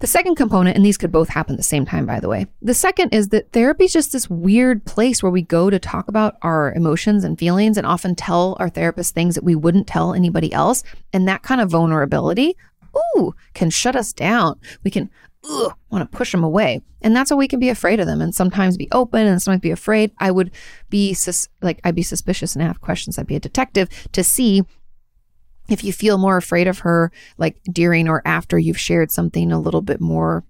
[0.00, 2.46] The second component, and these could both happen at the same time, by the way.
[2.62, 6.06] The second is that therapy is just this weird place where we go to talk
[6.06, 10.14] about our emotions and feelings and often tell our therapist things that we wouldn't tell
[10.14, 10.84] anybody else.
[11.12, 12.56] And that kind of vulnerability,
[13.16, 14.60] ooh, can shut us down.
[14.84, 15.10] We can
[15.44, 16.82] ugh, want to push them away.
[17.02, 19.62] And that's why we can be afraid of them and sometimes be open and sometimes
[19.62, 20.12] be afraid.
[20.18, 20.50] I would
[20.90, 23.18] be sus- like, I'd be suspicious and have questions.
[23.18, 24.64] I'd be a detective to see
[25.68, 29.60] if you feel more afraid of her, like during or after you've shared something a
[29.60, 30.44] little bit more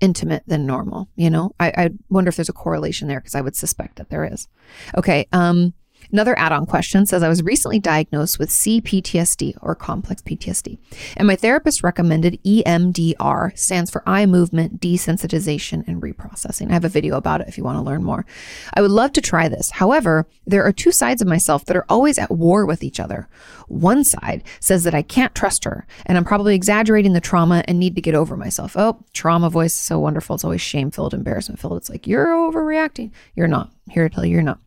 [0.00, 1.08] intimate than normal.
[1.16, 4.10] You know, I, I wonder if there's a correlation there because I would suspect that
[4.10, 4.48] there is.
[4.96, 5.26] Okay.
[5.32, 5.74] Um,
[6.10, 10.78] Another add on question says I was recently diagnosed with CPTSD or complex PTSD,
[11.16, 16.70] and my therapist recommended EMDR, stands for eye movement desensitization and reprocessing.
[16.70, 18.24] I have a video about it if you want to learn more.
[18.72, 19.72] I would love to try this.
[19.72, 23.28] However, there are two sides of myself that are always at war with each other.
[23.66, 27.78] One side says that I can't trust her, and I'm probably exaggerating the trauma and
[27.78, 28.76] need to get over myself.
[28.76, 30.34] Oh, trauma voice is so wonderful.
[30.34, 31.76] It's always shame filled, embarrassment filled.
[31.76, 33.10] It's like, you're overreacting.
[33.34, 33.72] You're not.
[33.90, 34.60] Here to tell you, you're not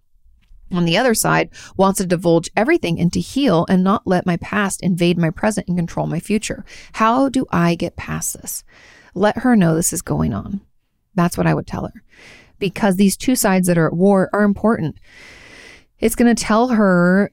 [0.72, 4.38] on the other side wants to divulge everything and to heal and not let my
[4.38, 6.66] past invade my present and control my future.
[6.94, 8.64] How do I get past this?
[9.14, 10.62] Let her know this is going on.
[11.16, 12.04] That's what I would tell her.
[12.60, 14.98] Because these two sides that are at war are important.
[16.00, 17.32] It's going to tell her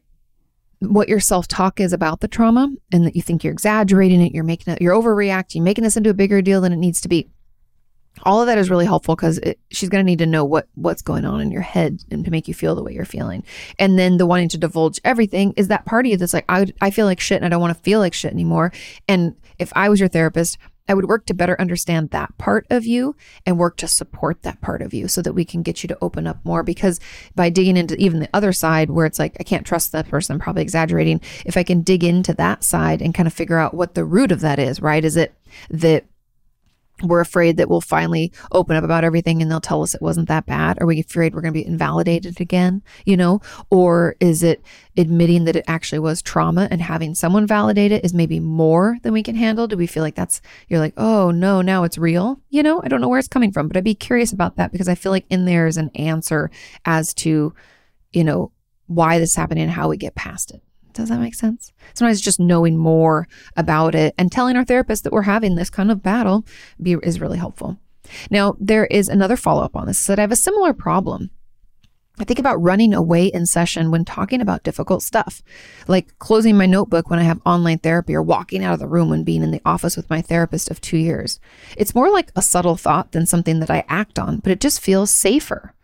[0.80, 4.44] what your self-talk is about the trauma and that you think you're exaggerating it, you're
[4.44, 7.28] making it, you're overreacting, making this into a bigger deal than it needs to be
[8.22, 9.40] all of that is really helpful because
[9.70, 12.30] she's going to need to know what what's going on in your head and to
[12.30, 13.44] make you feel the way you're feeling.
[13.78, 16.66] And then the wanting to divulge everything is that part of you that's like, I,
[16.80, 18.72] I feel like shit and I don't want to feel like shit anymore.
[19.06, 20.58] And if I was your therapist,
[20.88, 23.14] I would work to better understand that part of you
[23.44, 25.98] and work to support that part of you so that we can get you to
[26.00, 26.62] open up more.
[26.62, 26.98] Because
[27.34, 30.34] by digging into even the other side where it's like, I can't trust that person,
[30.34, 31.20] I'm probably exaggerating.
[31.44, 34.32] If I can dig into that side and kind of figure out what the root
[34.32, 35.04] of that is, right?
[35.04, 35.34] Is it
[35.68, 36.06] that
[37.02, 40.28] we're afraid that we'll finally open up about everything and they'll tell us it wasn't
[40.28, 40.80] that bad.
[40.80, 42.82] Are we afraid we're going to be invalidated again?
[43.04, 43.40] You know,
[43.70, 44.62] or is it
[44.96, 49.12] admitting that it actually was trauma and having someone validate it is maybe more than
[49.12, 49.66] we can handle?
[49.66, 52.40] Do we feel like that's, you're like, oh no, now it's real?
[52.50, 54.72] You know, I don't know where it's coming from, but I'd be curious about that
[54.72, 56.50] because I feel like in there is an answer
[56.84, 57.54] as to,
[58.12, 58.52] you know,
[58.86, 60.62] why this happened and how we get past it.
[60.98, 61.72] Does that make sense?
[61.94, 65.92] Sometimes just knowing more about it and telling our therapist that we're having this kind
[65.92, 66.44] of battle
[66.82, 67.78] be, is really helpful.
[68.32, 71.30] Now, there is another follow up on this that I have a similar problem.
[72.18, 75.40] I think about running away in session when talking about difficult stuff,
[75.86, 79.08] like closing my notebook when I have online therapy or walking out of the room
[79.08, 81.38] when being in the office with my therapist of two years.
[81.76, 84.80] It's more like a subtle thought than something that I act on, but it just
[84.80, 85.74] feels safer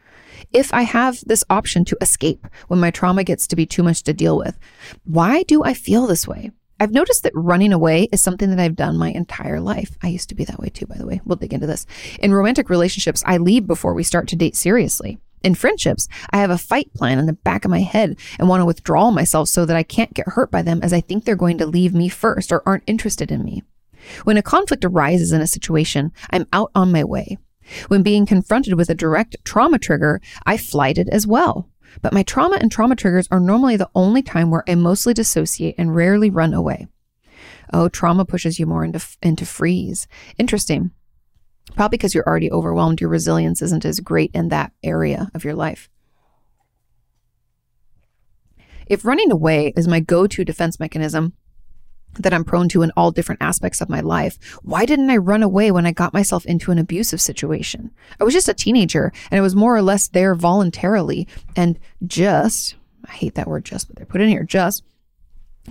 [0.55, 4.05] if I have this option to escape when my trauma gets to be too much
[4.05, 4.59] to deal with,
[5.05, 6.53] why do I feel this way?
[6.81, 9.97] I've noticed that running away is something that I've done my entire life.
[10.03, 11.21] I used to be that way too, by the way.
[11.25, 11.87] We'll dig into this.
[12.21, 15.19] In romantic relationships, I leave before we start to date seriously.
[15.43, 18.61] In friendships, I have a fight plan in the back of my head and want
[18.61, 21.37] to withdraw myself so that I can't get hurt by them as I think they're
[21.37, 23.63] going to leave me first or aren't interested in me.
[24.25, 27.39] When a conflict arises in a situation, I'm out on my way.
[27.89, 31.69] When being confronted with a direct trauma trigger, I flighted as well.
[32.03, 35.77] But my trauma and trauma triggers are normally the only time where I mostly dissociate
[35.79, 36.89] and rarely run away.
[37.73, 40.07] Oh, trauma pushes you more into, into freeze.
[40.39, 40.91] Interesting.
[41.75, 45.55] Probably because you're already overwhelmed, your resilience isn't as great in that area of your
[45.55, 45.89] life.
[48.87, 51.33] If running away is my go to defense mechanism,
[52.19, 54.39] that I'm prone to in all different aspects of my life.
[54.63, 57.91] Why didn't I run away when I got myself into an abusive situation?
[58.21, 62.77] I was just a teenager and I was more or less there voluntarily and just,
[63.09, 64.83] I hate that word just, but they put in here just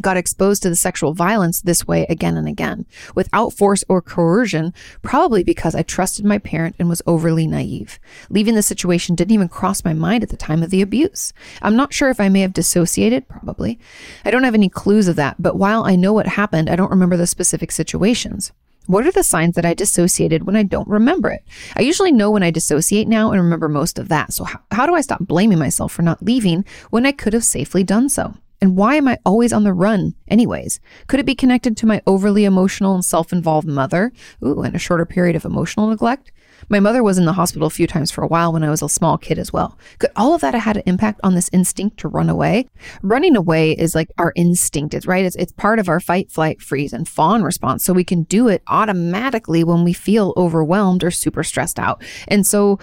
[0.02, 2.86] got exposed to the sexual violence this way again and again
[3.16, 8.00] without force or coercion, probably because I trusted my parent and was overly naive.
[8.30, 11.34] Leaving the situation didn't even cross my mind at the time of the abuse.
[11.62, 13.80] I'm not sure if I may have dissociated, probably.
[14.26, 16.92] I don't have any clues of that, but while I know what happened, I don't
[16.92, 18.52] remember the specific situations.
[18.86, 21.44] What are the signs that I dissociated when I don't remember it?
[21.78, 24.34] I usually know when I dissociate now and remember most of that.
[24.34, 27.46] So, how, how do I stop blaming myself for not leaving when I could have
[27.46, 28.36] safely done so?
[28.64, 30.80] And why am I always on the run, anyways?
[31.08, 34.14] Could it be connected to my overly emotional and self involved mother?
[34.42, 36.32] Ooh, and a shorter period of emotional neglect?
[36.70, 38.82] My mother was in the hospital a few times for a while when I was
[38.82, 39.78] a small kid as well.
[40.00, 42.70] Could all of that have had an impact on this instinct to run away?
[43.02, 45.26] Running away is like our instinct, it's right.
[45.26, 47.84] It's, it's part of our fight, flight, freeze, and fawn response.
[47.84, 52.02] So we can do it automatically when we feel overwhelmed or super stressed out.
[52.30, 52.80] And so,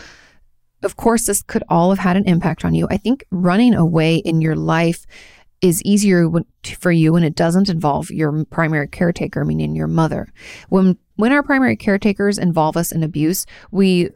[0.82, 2.86] of course, this could all have had an impact on you.
[2.90, 5.06] I think running away in your life
[5.62, 6.28] is easier
[6.78, 10.28] for you when it doesn't involve your primary caretaker, meaning your mother.
[10.68, 14.10] When when our primary caretakers involve us in abuse, we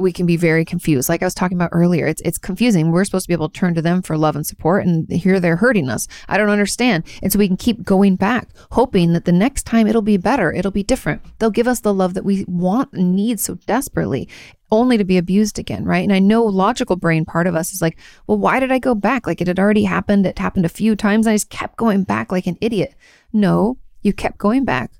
[0.00, 1.08] we can be very confused.
[1.08, 2.90] Like I was talking about earlier, it's it's confusing.
[2.90, 5.38] We're supposed to be able to turn to them for love and support, and here
[5.38, 6.08] they're hurting us.
[6.28, 7.04] I don't understand.
[7.22, 10.52] And so we can keep going back, hoping that the next time it'll be better,
[10.52, 11.22] it'll be different.
[11.38, 14.28] They'll give us the love that we want and need so desperately,
[14.70, 16.04] only to be abused again, right?
[16.04, 18.94] And I know logical brain part of us is like, well, why did I go
[18.94, 19.26] back?
[19.26, 20.26] Like it had already happened.
[20.26, 21.26] It happened a few times.
[21.26, 22.94] I just kept going back like an idiot.
[23.32, 24.92] No, you kept going back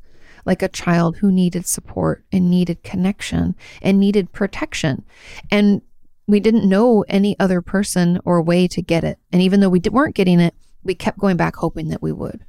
[0.44, 5.04] like a child who needed support and needed connection and needed protection.
[5.50, 5.82] And
[6.26, 9.18] we didn't know any other person or way to get it.
[9.32, 12.44] And even though we weren't getting it, we kept going back hoping that we would.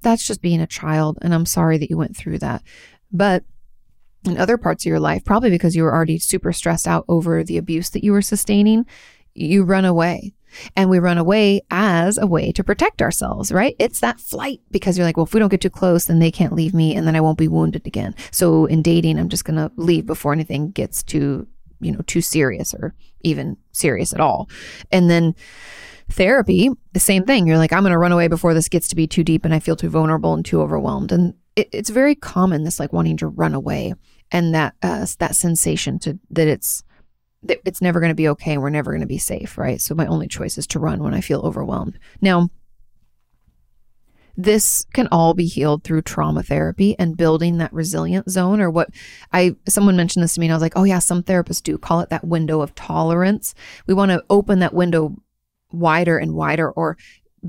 [0.00, 1.18] That's just being a child.
[1.20, 2.62] And I'm sorry that you went through that.
[3.12, 3.44] But
[4.24, 7.44] in other parts of your life, probably because you were already super stressed out over
[7.44, 8.86] the abuse that you were sustaining,
[9.34, 10.34] you run away.
[10.74, 13.76] And we run away as a way to protect ourselves, right?
[13.78, 16.30] It's that flight because you're like, well, if we don't get too close, then they
[16.30, 18.14] can't leave me and then I won't be wounded again.
[18.30, 21.46] So in dating, I'm just going to leave before anything gets too,
[21.80, 24.48] you know, too serious or even serious at all.
[24.90, 25.34] And then
[26.08, 27.46] therapy, the same thing.
[27.46, 29.54] You're like, I'm going to run away before this gets to be too deep and
[29.54, 31.12] I feel too vulnerable and too overwhelmed.
[31.12, 33.94] And it, it's very common, this like wanting to run away
[34.30, 36.84] and that, uh, that sensation to that it's,
[37.42, 39.80] that it's never going to be okay and we're never going to be safe, right?
[39.80, 41.98] So my only choice is to run when I feel overwhelmed.
[42.20, 42.48] Now,
[44.36, 48.88] this can all be healed through trauma therapy and building that resilient zone or what
[49.32, 51.76] I someone mentioned this to me and I was like, "Oh yeah, some therapists do
[51.76, 53.56] call it that window of tolerance."
[53.88, 55.16] We want to open that window
[55.72, 56.96] wider and wider or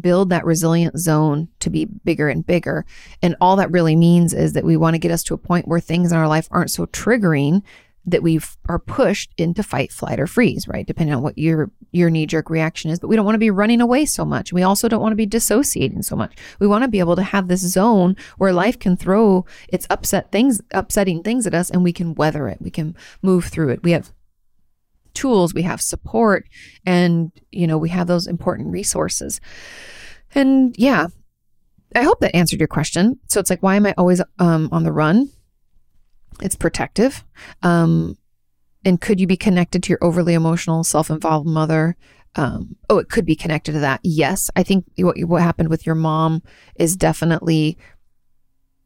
[0.02, 2.86] build that resilient zone to be bigger and bigger.
[3.22, 5.68] And all that really means is that we want to get us to a point
[5.68, 7.64] where things in our life aren't so triggering
[8.06, 10.86] that we are pushed into fight, flight, or freeze, right?
[10.86, 13.00] Depending on what your your knee jerk reaction is.
[13.00, 14.54] But we don't want to be running away so much.
[14.54, 16.36] We also don't want to be dissociating so much.
[16.60, 20.32] We want to be able to have this zone where life can throw its upset
[20.32, 22.62] things, upsetting things at us, and we can weather it.
[22.62, 23.84] We can move through it.
[23.84, 24.12] We have
[25.14, 26.48] tools, we have support,
[26.86, 29.40] and you know we have those important resources.
[30.36, 31.08] And yeah,
[31.96, 33.20] I hope that answered your question.
[33.28, 35.30] So it's like, why am I always um, on the run?
[36.42, 37.24] It's protective.
[37.64, 38.18] Um,
[38.86, 41.98] and could you be connected to your overly emotional, self involved mother?
[42.36, 44.00] Um, oh, it could be connected to that.
[44.04, 44.50] Yes.
[44.56, 46.44] I think what, what happened with your mom
[46.76, 47.78] is definitely,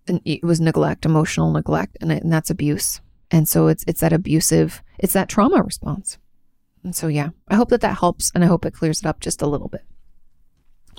[0.08, 3.02] it was neglect, emotional neglect, and, it, and that's abuse.
[3.34, 6.20] And so it's, it's that abusive, it's that trauma response.
[6.84, 9.20] And so, yeah, I hope that that helps and I hope it clears it up
[9.20, 9.82] just a little bit.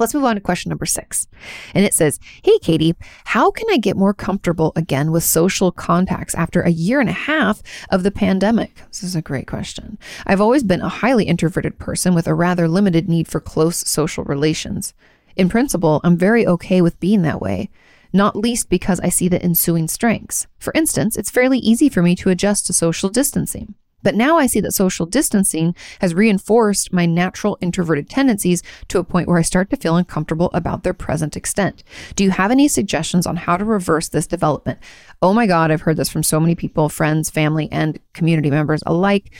[0.00, 1.28] Let's move on to question number six.
[1.72, 6.34] And it says, Hey, Katie, how can I get more comfortable again with social contacts
[6.34, 8.74] after a year and a half of the pandemic?
[8.88, 9.96] This is a great question.
[10.26, 14.24] I've always been a highly introverted person with a rather limited need for close social
[14.24, 14.92] relations.
[15.36, 17.70] In principle, I'm very okay with being that way,
[18.14, 20.46] not least because I see the ensuing strengths.
[20.58, 23.74] For instance, it's fairly easy for me to adjust to social distancing.
[24.04, 29.04] But now I see that social distancing has reinforced my natural introverted tendencies to a
[29.04, 31.82] point where I start to feel uncomfortable about their present extent.
[32.14, 34.78] Do you have any suggestions on how to reverse this development?
[35.22, 38.82] Oh my God, I've heard this from so many people, friends, family, and community members
[38.84, 39.32] alike.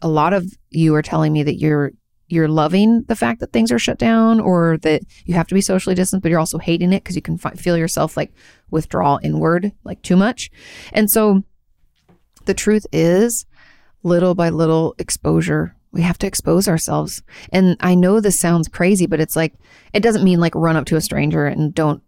[0.00, 1.92] A lot of you are telling me that you're
[2.28, 5.60] you're loving the fact that things are shut down or that you have to be
[5.60, 8.32] socially distant, but you're also hating it because you can fi- feel yourself like
[8.70, 10.50] withdraw inward, like too much.
[10.92, 11.44] And so
[12.46, 13.46] the truth is,
[14.02, 15.74] little by little exposure.
[15.92, 17.22] We have to expose ourselves.
[17.52, 19.54] And I know this sounds crazy, but it's like,
[19.92, 22.02] it doesn't mean like run up to a stranger and don't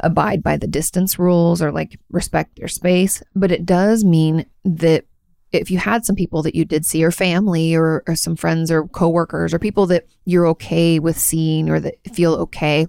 [0.00, 3.22] abide by the distance rules or like respect their space.
[3.34, 5.04] But it does mean that
[5.52, 8.70] if you had some people that you did see, or family, or, or some friends,
[8.70, 12.86] or coworkers, or people that you're okay with seeing or that feel okay,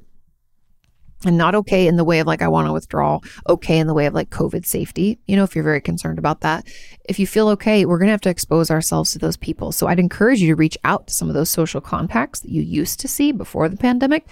[1.25, 3.93] and not okay in the way of like, I want to withdraw, okay in the
[3.93, 6.67] way of like COVID safety, you know, if you're very concerned about that.
[7.05, 9.71] If you feel okay, we're going to have to expose ourselves to those people.
[9.71, 12.61] So I'd encourage you to reach out to some of those social contacts that you
[12.61, 14.27] used to see before the pandemic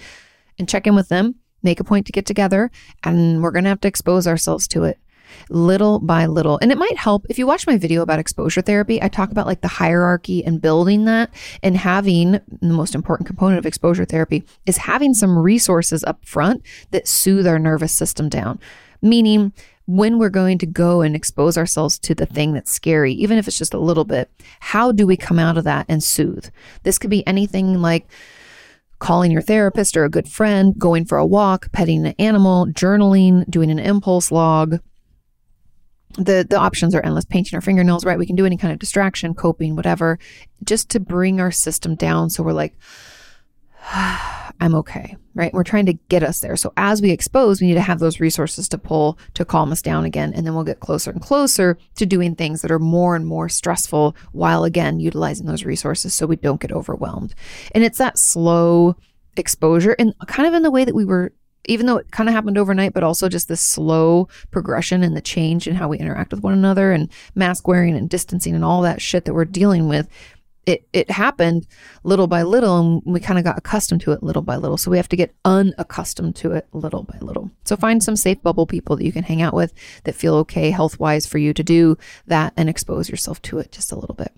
[0.58, 2.70] and check in with them, make a point to get together,
[3.04, 4.98] and we're going to have to expose ourselves to it.
[5.50, 6.58] Little by little.
[6.60, 9.02] And it might help if you watch my video about exposure therapy.
[9.02, 11.30] I talk about like the hierarchy and building that
[11.62, 16.62] and having the most important component of exposure therapy is having some resources up front
[16.90, 18.58] that soothe our nervous system down.
[19.00, 19.52] Meaning,
[19.86, 23.48] when we're going to go and expose ourselves to the thing that's scary, even if
[23.48, 24.30] it's just a little bit,
[24.60, 26.48] how do we come out of that and soothe?
[26.84, 28.06] This could be anything like
[29.00, 33.48] calling your therapist or a good friend, going for a walk, petting an animal, journaling,
[33.50, 34.78] doing an impulse log,
[36.14, 37.24] the the options are endless.
[37.24, 38.18] Painting our fingernails right?
[38.18, 40.18] We can do any kind of distraction coping whatever
[40.64, 42.74] just to bring our system down so we're like
[43.92, 45.52] i'm okay right?
[45.52, 46.56] We're trying to get us there.
[46.56, 49.82] So as we expose we need to have those resources to pull to calm us
[49.82, 53.16] down again and then we'll get closer and closer to doing things that are more
[53.16, 57.34] and more stressful while again utilizing those resources so we don't get overwhelmed.
[57.74, 58.96] And it's that slow
[59.36, 61.32] exposure and kind of in the way that we were
[61.66, 65.20] even though it kind of happened overnight, but also just the slow progression and the
[65.20, 68.82] change in how we interact with one another and mask wearing and distancing and all
[68.82, 70.08] that shit that we're dealing with.
[70.64, 71.66] It, it happened
[72.04, 74.76] little by little and we kind of got accustomed to it little by little.
[74.76, 77.50] So we have to get unaccustomed to it little by little.
[77.64, 79.72] So find some safe bubble people that you can hang out with
[80.04, 83.72] that feel okay health wise for you to do that and expose yourself to it
[83.72, 84.32] just a little bit.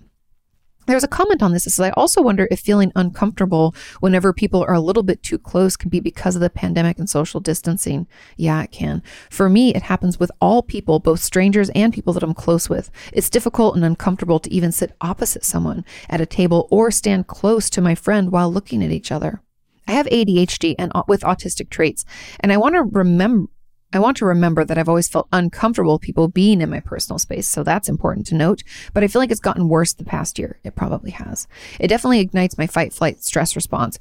[0.85, 1.65] There's a comment on this.
[1.65, 5.37] It says, I also wonder if feeling uncomfortable whenever people are a little bit too
[5.37, 8.07] close can be because of the pandemic and social distancing.
[8.37, 9.01] Yeah, it can.
[9.29, 12.91] For me, it happens with all people, both strangers and people that I'm close with.
[13.13, 17.69] It's difficult and uncomfortable to even sit opposite someone at a table or stand close
[17.71, 19.41] to my friend while looking at each other.
[19.87, 22.05] I have ADHD and with autistic traits,
[22.39, 23.49] and I want to remember
[23.95, 27.47] I want to remember that I've always felt uncomfortable people being in my personal space,
[27.47, 28.61] so that's important to note.
[28.93, 30.59] But I feel like it's gotten worse the past year.
[30.63, 31.47] It probably has.
[31.79, 33.97] It definitely ignites my fight, flight, stress response.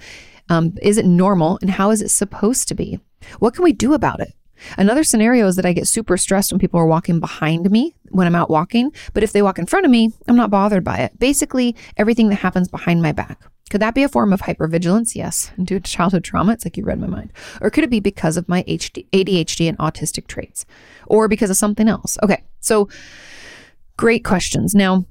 [0.48, 2.98] Um, is it normal, and how is it supposed to be?
[3.38, 4.34] What can we do about it?
[4.78, 8.26] Another scenario is that I get super stressed when people are walking behind me when
[8.26, 10.98] I'm out walking, but if they walk in front of me, I'm not bothered by
[10.98, 11.18] it.
[11.18, 13.40] Basically, everything that happens behind my back.
[13.70, 15.14] Could that be a form of hypervigilance?
[15.14, 15.50] Yes.
[15.62, 17.32] Due to childhood trauma, it's like you read my mind.
[17.60, 20.66] Or could it be because of my ADHD and autistic traits?
[21.06, 22.18] Or because of something else?
[22.22, 22.44] Okay.
[22.60, 22.88] So
[23.96, 24.74] great questions.
[24.74, 25.06] Now,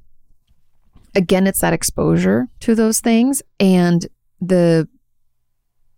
[1.14, 4.06] again, it's that exposure to those things and
[4.40, 4.88] the,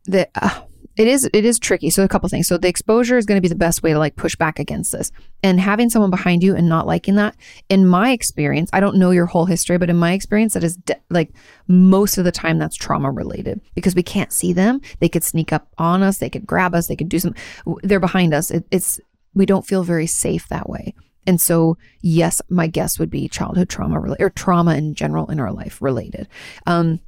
[0.07, 0.63] the, uh,
[0.97, 1.91] it is it is tricky.
[1.91, 2.49] So a couple things.
[2.49, 4.93] So the exposure is going to be the best way to like push back against
[4.93, 5.13] this.
[5.43, 7.37] And having someone behind you and not liking that,
[7.69, 10.77] in my experience, I don't know your whole history, but in my experience, that is
[10.77, 11.31] de- like
[11.69, 14.81] most of the time that's trauma related because we can't see them.
[15.01, 16.19] They could sneak up on us.
[16.19, 16.87] They could grab us.
[16.87, 17.35] They could do some.
[17.83, 18.51] They're behind us.
[18.51, 19.01] It, it's
[19.35, 20.95] we don't feel very safe that way.
[21.27, 25.41] And so, yes, my guess would be childhood trauma related or trauma in general in
[25.41, 26.29] our life related.
[26.67, 27.01] Um,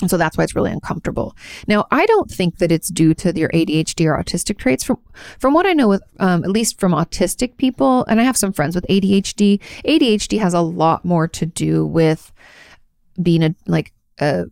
[0.00, 1.36] and so that's why it's really uncomfortable.
[1.66, 4.84] Now, I don't think that it's due to your ADHD or autistic traits.
[4.84, 4.98] From
[5.38, 8.52] from what I know, with um, at least from autistic people, and I have some
[8.52, 9.60] friends with ADHD.
[9.84, 12.32] ADHD has a lot more to do with
[13.22, 14.44] being a like a,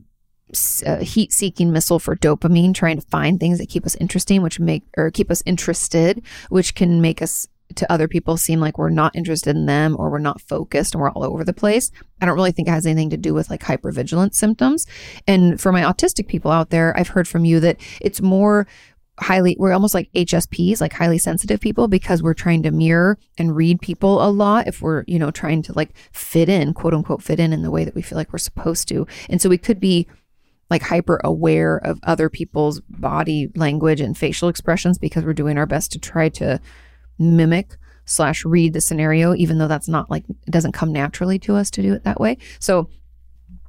[0.84, 4.84] a heat-seeking missile for dopamine, trying to find things that keep us interesting, which make
[4.96, 7.46] or keep us interested, which can make us
[7.76, 11.00] to other people seem like we're not interested in them or we're not focused and
[11.00, 11.90] we're all over the place.
[12.20, 14.86] I don't really think it has anything to do with like hypervigilance symptoms.
[15.26, 18.66] And for my autistic people out there, I've heard from you that it's more
[19.20, 23.56] highly we're almost like HSPs, like highly sensitive people because we're trying to mirror and
[23.56, 27.22] read people a lot if we're, you know, trying to like fit in, quote unquote
[27.22, 29.06] fit in in the way that we feel like we're supposed to.
[29.28, 30.06] And so we could be
[30.70, 35.66] like hyper aware of other people's body language and facial expressions because we're doing our
[35.66, 36.60] best to try to
[37.18, 41.54] mimic slash read the scenario, even though that's not like, it doesn't come naturally to
[41.54, 42.38] us to do it that way.
[42.58, 42.88] So,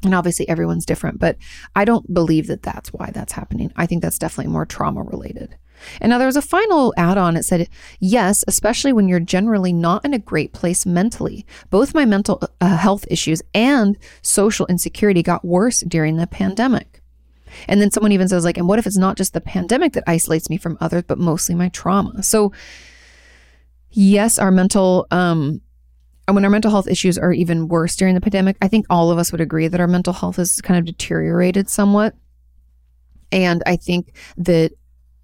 [0.03, 1.37] and obviously everyone's different, but
[1.75, 3.71] I don't believe that that's why that's happening.
[3.75, 5.57] I think that's definitely more trauma related.
[6.01, 7.35] And now there was a final add on.
[7.35, 7.69] It said,
[7.99, 11.45] yes, especially when you're generally not in a great place mentally.
[11.69, 17.01] Both my mental uh, health issues and social insecurity got worse during the pandemic.
[17.67, 20.03] And then someone even says, like, and what if it's not just the pandemic that
[20.05, 22.23] isolates me from others, but mostly my trauma?
[22.23, 22.51] So
[23.91, 25.61] yes, our mental, um,
[26.29, 29.17] when our mental health issues are even worse during the pandemic, I think all of
[29.17, 32.15] us would agree that our mental health has kind of deteriorated somewhat.
[33.31, 34.71] And I think that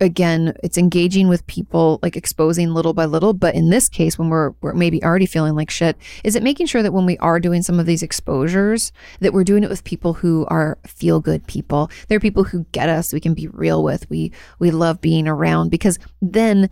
[0.02, 3.34] again, it's engaging with people, like exposing little by little.
[3.34, 6.68] But in this case, when we're, we're maybe already feeling like shit, is it making
[6.68, 8.92] sure that when we are doing some of these exposures,
[9.22, 11.90] that we're doing it with people who are feel good people.
[12.08, 14.10] They're people who get us, we can be real with.
[14.10, 16.70] We we love being around because then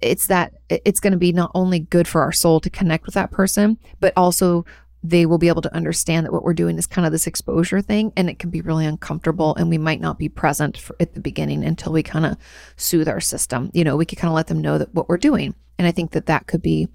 [0.00, 3.14] it's that it's going to be not only good for our soul to connect with
[3.14, 4.64] that person, but also
[5.02, 7.80] they will be able to understand that what we're doing is kind of this exposure
[7.80, 11.14] thing and it can be really uncomfortable and we might not be present for, at
[11.14, 12.36] the beginning until we kind of
[12.76, 15.16] soothe our system you know we could kind of let them know that what we're
[15.16, 16.88] doing and i think that that could be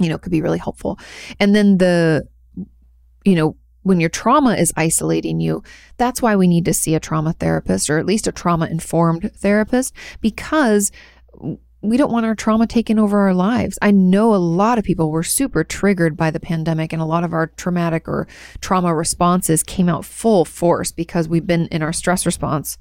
[0.00, 0.98] you know, could be really helpful.
[1.40, 2.26] And then the,
[3.24, 5.62] you know, when your trauma is isolating you,
[5.96, 9.30] that's why we need to see a trauma therapist or at least a trauma informed
[9.36, 10.92] therapist because
[11.90, 13.78] we don't want our trauma taking over our lives.
[13.82, 17.24] I know a lot of people were super triggered by the pandemic, and a lot
[17.24, 18.26] of our traumatic or
[18.60, 22.78] trauma responses came out full force because we've been in our stress response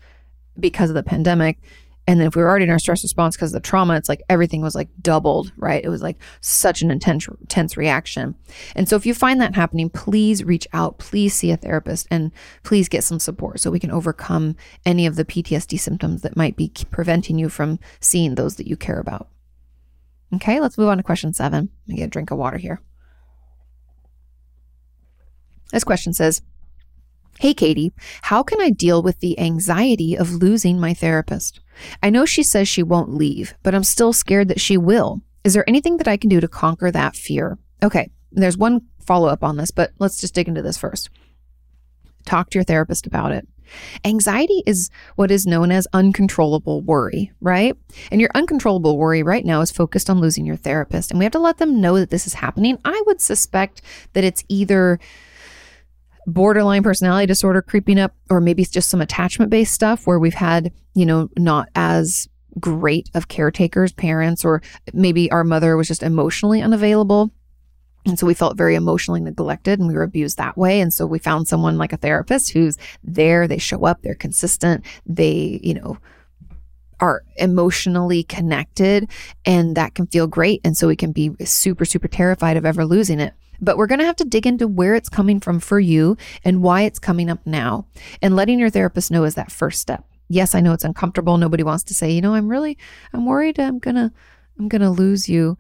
[0.60, 1.60] because of the pandemic.
[2.08, 4.08] And then if we were already in our stress response because of the trauma, it's
[4.08, 5.84] like everything was like doubled, right?
[5.84, 8.34] It was like such an intense, intense reaction.
[8.76, 12.32] And so if you find that happening, please reach out, please see a therapist, and
[12.64, 14.56] please get some support so we can overcome
[14.86, 18.78] any of the PTSD symptoms that might be preventing you from seeing those that you
[18.78, 19.28] care about.
[20.34, 21.70] Okay, let's move on to question seven.
[21.88, 22.82] Let me get a drink of water here.
[25.74, 26.42] This question says,
[27.40, 31.60] Hey, Katie, how can I deal with the anxiety of losing my therapist?
[32.02, 35.22] I know she says she won't leave, but I'm still scared that she will.
[35.44, 37.60] Is there anything that I can do to conquer that fear?
[37.84, 41.12] Okay, there's one follow up on this, but let's just dig into this first.
[42.26, 43.48] Talk to your therapist about it.
[44.04, 47.76] Anxiety is what is known as uncontrollable worry, right?
[48.12, 51.12] And your uncontrollable worry right now is focused on losing your therapist.
[51.12, 52.80] And we have to let them know that this is happening.
[52.84, 53.82] I would suspect
[54.14, 55.00] that it's either
[56.28, 60.34] borderline personality disorder creeping up, or maybe it's just some attachment based stuff where we've
[60.34, 62.28] had, you know, not as
[62.60, 64.62] great of caretakers, parents, or
[64.94, 67.32] maybe our mother was just emotionally unavailable.
[68.06, 70.80] And so we felt very emotionally neglected and we were abused that way.
[70.80, 74.86] And so we found someone like a therapist who's there, they show up, they're consistent,
[75.06, 75.98] they, you know,
[77.00, 79.10] are emotionally connected
[79.46, 80.62] and that can feel great.
[80.64, 83.34] And so we can be super, super terrified of ever losing it.
[83.62, 86.62] But we're going to have to dig into where it's coming from for you and
[86.62, 87.88] why it's coming up now.
[88.22, 90.06] And letting your therapist know is that first step.
[90.30, 91.38] Yes, I know it's uncomfortable.
[91.38, 92.78] Nobody wants to say, you know, I'm really,
[93.14, 94.12] I'm worried I'm going to,
[94.60, 95.58] I'm going to lose you.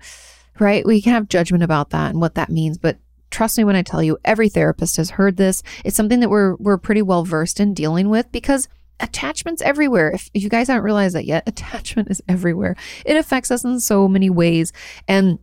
[0.59, 0.85] Right.
[0.85, 2.77] We can have judgment about that and what that means.
[2.77, 2.97] But
[3.29, 5.63] trust me when I tell you, every therapist has heard this.
[5.85, 8.67] It's something that we're, we're pretty well versed in dealing with because
[8.99, 10.11] attachment's everywhere.
[10.11, 12.75] If, if you guys haven't realized that yet, attachment is everywhere.
[13.05, 14.73] It affects us in so many ways.
[15.07, 15.39] And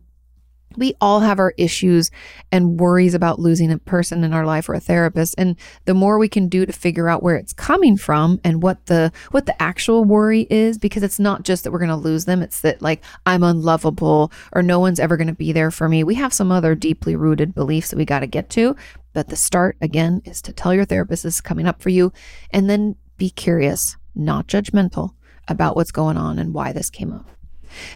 [0.77, 2.11] we all have our issues
[2.51, 5.35] and worries about losing a person in our life or a therapist.
[5.37, 5.55] And
[5.85, 9.11] the more we can do to figure out where it's coming from and what the
[9.31, 12.41] what the actual worry is because it's not just that we're going to lose them
[12.41, 16.03] it's that like I'm unlovable or no one's ever going to be there for me.
[16.03, 18.75] We have some other deeply rooted beliefs that we got to get to
[19.15, 22.11] but the start again is to tell your therapist this is coming up for you
[22.51, 25.11] and then be curious not judgmental
[25.47, 27.27] about what's going on and why this came up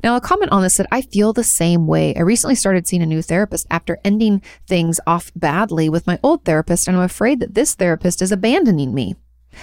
[0.03, 2.15] now, a comment on this said, I feel the same way.
[2.15, 6.45] I recently started seeing a new therapist after ending things off badly with my old
[6.45, 9.15] therapist, and I'm afraid that this therapist is abandoning me.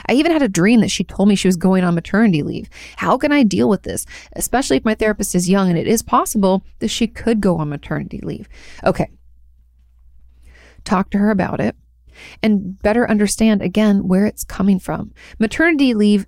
[0.09, 2.69] I even had a dream that she told me she was going on maternity leave.
[2.97, 4.05] How can I deal with this?
[4.35, 7.69] Especially if my therapist is young and it is possible that she could go on
[7.69, 8.49] maternity leave.
[8.85, 9.11] Okay.
[10.85, 11.77] Talk to her about it
[12.43, 15.13] and better understand again where it's coming from.
[15.39, 16.27] Maternity leave,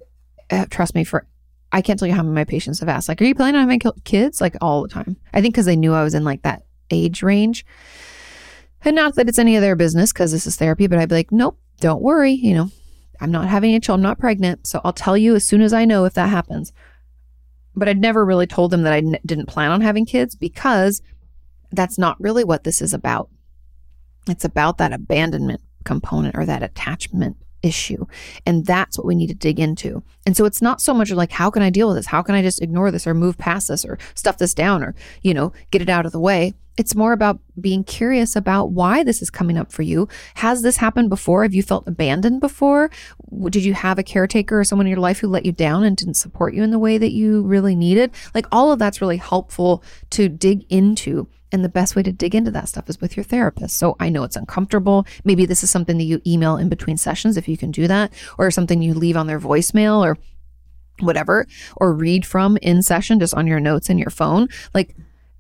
[0.51, 1.27] uh, trust me, for
[1.73, 3.69] I can't tell you how many my patients have asked, like, are you planning on
[3.69, 4.41] having kids?
[4.41, 5.17] Like all the time.
[5.35, 7.67] I think because they knew I was in like that age range.
[8.85, 11.17] And not that it's any of their business because this is therapy, but I'd be
[11.17, 12.33] like, nope, don't worry.
[12.33, 12.71] You know,
[13.21, 13.99] I'm not having a child.
[13.99, 14.67] I'm not pregnant.
[14.67, 16.73] So I'll tell you as soon as I know if that happens.
[17.75, 21.03] But I'd never really told them that I n- didn't plan on having kids because
[21.73, 23.31] that's not really what this is about.
[24.29, 28.07] It's about that abandonment component or that attachment issue.
[28.47, 30.03] And that's what we need to dig into.
[30.27, 32.07] And so it's not so much like, how can I deal with this?
[32.07, 34.95] How can I just ignore this or move past this or stuff this down or,
[35.23, 36.55] you know, get it out of the way?
[36.79, 40.09] It's more about being curious about why this is coming up for you.
[40.37, 41.43] Has this happened before?
[41.43, 42.91] Have you felt abandoned before?
[43.51, 45.97] Did you have a caretaker or someone in your life who let you down and
[45.97, 48.13] didn't support you in the way that you really needed?
[48.35, 52.35] Like all of that's really helpful to dig into and the best way to dig
[52.35, 53.77] into that stuff is with your therapist.
[53.77, 55.07] So I know it's uncomfortable.
[55.25, 58.13] Maybe this is something that you email in between sessions if you can do that,
[58.37, 60.19] or something you leave on their voicemail or
[61.01, 64.49] whatever, or read from in session just on your notes in your phone.
[64.75, 64.95] Like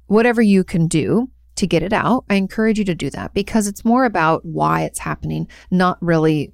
[0.09, 3.67] whatever you can do to get it out, I encourage you to do that because
[3.67, 6.53] it's more about why it's happening, not really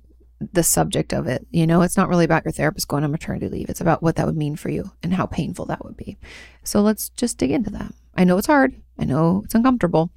[0.52, 1.46] the subject of it.
[1.50, 3.68] You know, it's not really about your therapist going on maternity leave.
[3.68, 6.18] It's about what that would mean for you and how painful that would be.
[6.62, 7.94] So let's just dig into that.
[8.14, 8.74] I know it's hard.
[8.98, 10.10] I know it's uncomfortable,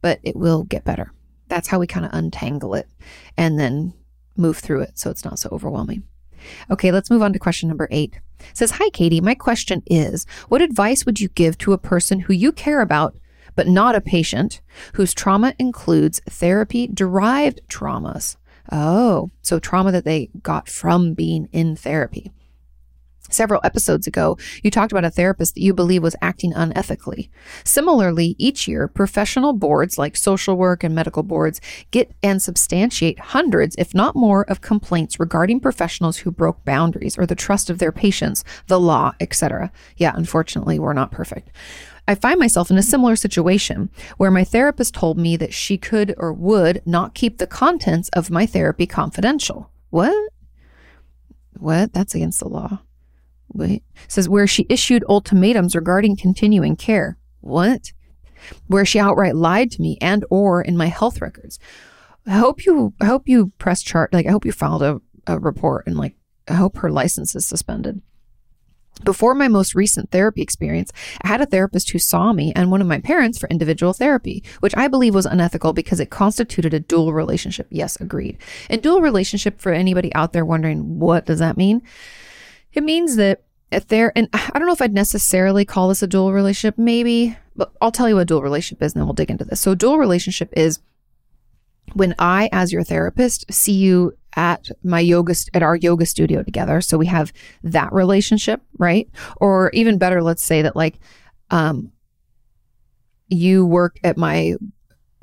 [0.00, 1.12] but it will get better.
[1.48, 2.88] That's how we kind of untangle it
[3.36, 3.94] and then
[4.36, 6.04] move through it so it's not so overwhelming.
[6.70, 8.20] Okay, let's move on to question number eight.
[8.54, 9.20] Says, Hi, Katie.
[9.20, 13.16] My question is What advice would you give to a person who you care about,
[13.54, 14.60] but not a patient,
[14.94, 18.36] whose trauma includes therapy derived traumas?
[18.70, 22.32] Oh, so trauma that they got from being in therapy.
[23.32, 27.30] Several episodes ago, you talked about a therapist that you believe was acting unethically.
[27.64, 31.60] Similarly, each year, professional boards like social work and medical boards
[31.90, 37.24] get and substantiate hundreds, if not more, of complaints regarding professionals who broke boundaries or
[37.24, 39.72] the trust of their patients, the law, etc.
[39.96, 41.50] Yeah, unfortunately, we're not perfect.
[42.06, 46.14] I find myself in a similar situation where my therapist told me that she could
[46.18, 49.70] or would not keep the contents of my therapy confidential.
[49.90, 50.32] What?
[51.58, 51.92] What?
[51.92, 52.80] That's against the law.
[53.52, 53.82] Wait.
[54.08, 57.18] Says where she issued ultimatums regarding continuing care.
[57.40, 57.92] What?
[58.66, 61.58] Where she outright lied to me and or in my health records.
[62.26, 65.38] I hope you I hope you press chart like I hope you filed a, a
[65.38, 66.14] report and like
[66.48, 68.00] I hope her license is suspended.
[69.04, 70.92] Before my most recent therapy experience,
[71.22, 74.44] I had a therapist who saw me and one of my parents for individual therapy,
[74.60, 77.66] which I believe was unethical because it constituted a dual relationship.
[77.70, 78.38] Yes, agreed.
[78.70, 81.82] And dual relationship for anybody out there wondering what does that mean?
[82.72, 86.06] It means that if there, and I don't know if I'd necessarily call this a
[86.06, 89.14] dual relationship, maybe, but I'll tell you what a dual relationship is and then we'll
[89.14, 89.60] dig into this.
[89.60, 90.80] So, dual relationship is
[91.94, 96.80] when I, as your therapist, see you at my yoga at our yoga studio together
[96.80, 100.98] so we have that relationship right or even better let's say that like
[101.50, 101.92] um
[103.28, 104.54] you work at my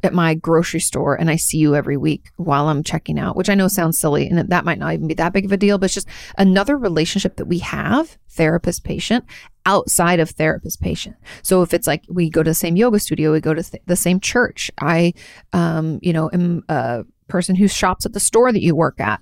[0.03, 3.49] at my grocery store and I see you every week while I'm checking out, which
[3.49, 5.77] I know sounds silly and that might not even be that big of a deal,
[5.77, 9.25] but it's just another relationship that we have, therapist patient,
[9.65, 11.15] outside of therapist patient.
[11.41, 13.83] So if it's like we go to the same yoga studio, we go to th-
[13.85, 15.13] the same church, I,
[15.53, 19.21] um, you know, am a person who shops at the store that you work at.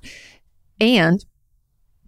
[0.79, 1.23] And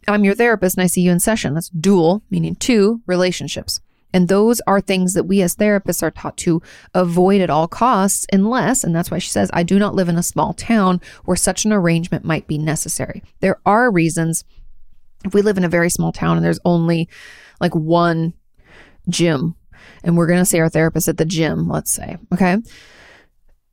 [0.07, 1.53] I'm your therapist and I see you in session.
[1.53, 3.81] That's dual, meaning two relationships.
[4.13, 6.61] And those are things that we as therapists are taught to
[6.93, 10.17] avoid at all costs, unless, and that's why she says, I do not live in
[10.17, 13.21] a small town where such an arrangement might be necessary.
[13.39, 14.43] There are reasons.
[15.25, 17.09] If we live in a very small town and there's only
[17.61, 18.33] like one
[19.09, 19.55] gym,
[20.03, 22.57] and we're going to see our therapist at the gym, let's say, okay?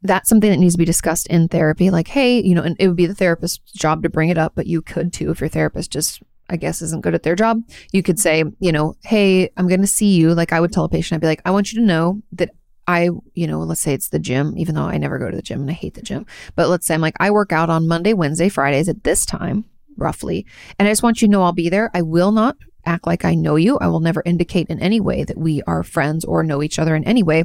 [0.03, 1.91] That's something that needs to be discussed in therapy.
[1.91, 4.53] Like, hey, you know, and it would be the therapist's job to bring it up,
[4.55, 7.63] but you could too if your therapist just I guess isn't good at their job,
[7.93, 8.49] you could mm-hmm.
[8.49, 10.35] say, you know, hey, I'm going to see you.
[10.35, 12.51] Like I would tell a patient, I'd be like, I want you to know that
[12.87, 15.43] I, you know, let's say it's the gym, even though I never go to the
[15.43, 16.25] gym and I hate the gym.
[16.55, 19.65] But let's say I'm like, I work out on Monday, Wednesday, Fridays at this time,
[19.97, 20.47] roughly.
[20.79, 21.91] And I just want you to know I'll be there.
[21.95, 23.77] I will not act like I know you.
[23.79, 26.95] I will never indicate in any way that we are friends or know each other
[26.95, 27.45] in any way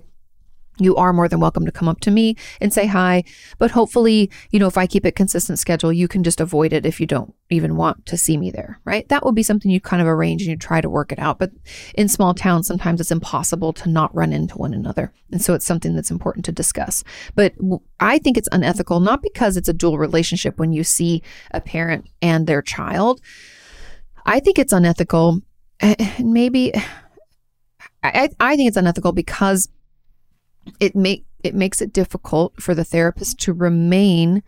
[0.80, 3.24] you are more than welcome to come up to me and say hi.
[3.58, 6.86] But hopefully, you know, if I keep a consistent schedule, you can just avoid it
[6.86, 9.08] if you don't even want to see me there, right?
[9.10, 11.40] That would be something you kind of arrange and you try to work it out.
[11.40, 11.52] But
[11.96, 15.12] in small towns, sometimes it's impossible to not run into one another.
[15.32, 17.04] And so it's something that's important to discuss.
[17.36, 17.54] But
[18.00, 22.08] I think it's unethical, not because it's a dual relationship when you see a parent
[22.22, 23.22] and their child.
[24.26, 25.42] I think it's unethical.
[25.80, 26.74] And maybe
[28.04, 29.70] I, I think it's unethical because
[30.80, 34.44] it make it makes it difficult for the therapist to remain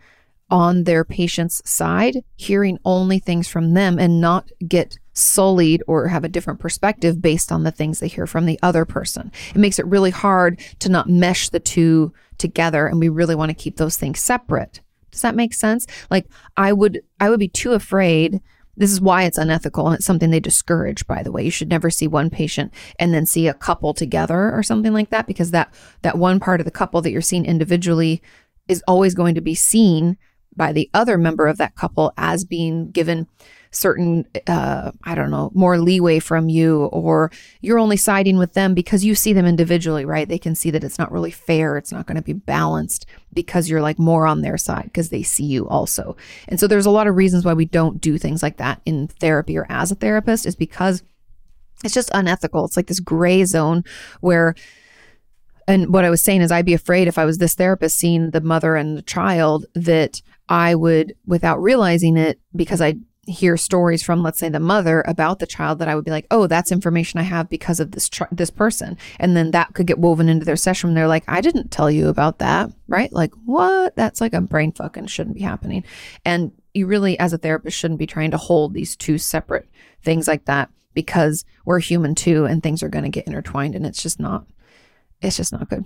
[0.50, 6.24] on their patient's side, hearing only things from them and not get sullied or have
[6.24, 9.32] a different perspective based on the things they hear from the other person.
[9.54, 13.50] It makes it really hard to not mesh the two together and we really want
[13.50, 14.80] to keep those things separate.
[15.10, 15.86] Does that make sense?
[16.10, 18.40] Like I would I would be too afraid
[18.76, 21.44] this is why it's unethical and it's something they discourage, by the way.
[21.44, 25.10] You should never see one patient and then see a couple together or something like
[25.10, 25.72] that because that
[26.02, 28.22] that one part of the couple that you're seeing individually
[28.68, 30.16] is always going to be seen
[30.56, 33.26] by the other member of that couple as being given
[33.74, 38.74] certain uh, i don't know more leeway from you or you're only siding with them
[38.74, 40.28] because you see them individually right?
[40.28, 41.76] They can see that it's not really fair.
[41.76, 45.22] It's not going to be balanced because you're like more on their side because they
[45.22, 46.16] see you also.
[46.48, 49.08] And so there's a lot of reasons why we don't do things like that in
[49.08, 51.02] therapy or as a therapist is because
[51.84, 52.64] it's just unethical.
[52.64, 53.84] It's like this gray zone
[54.20, 54.54] where
[55.66, 58.32] and what I was saying is, I'd be afraid if I was this therapist seeing
[58.32, 62.96] the mother and the child that I would, without realizing it, because I
[63.26, 66.26] hear stories from let's say the mother about the child that I would be like,
[66.30, 69.86] "Oh, that's information I have because of this tr- this person." And then that could
[69.86, 73.12] get woven into their session they're like, "I didn't tell you about that." Right?
[73.12, 73.96] Like, "What?
[73.96, 75.84] That's like a brain fuck and shouldn't be happening."
[76.24, 79.68] And you really as a therapist shouldn't be trying to hold these two separate
[80.02, 83.86] things like that because we're human too and things are going to get intertwined and
[83.86, 84.46] it's just not
[85.22, 85.84] it's just not good.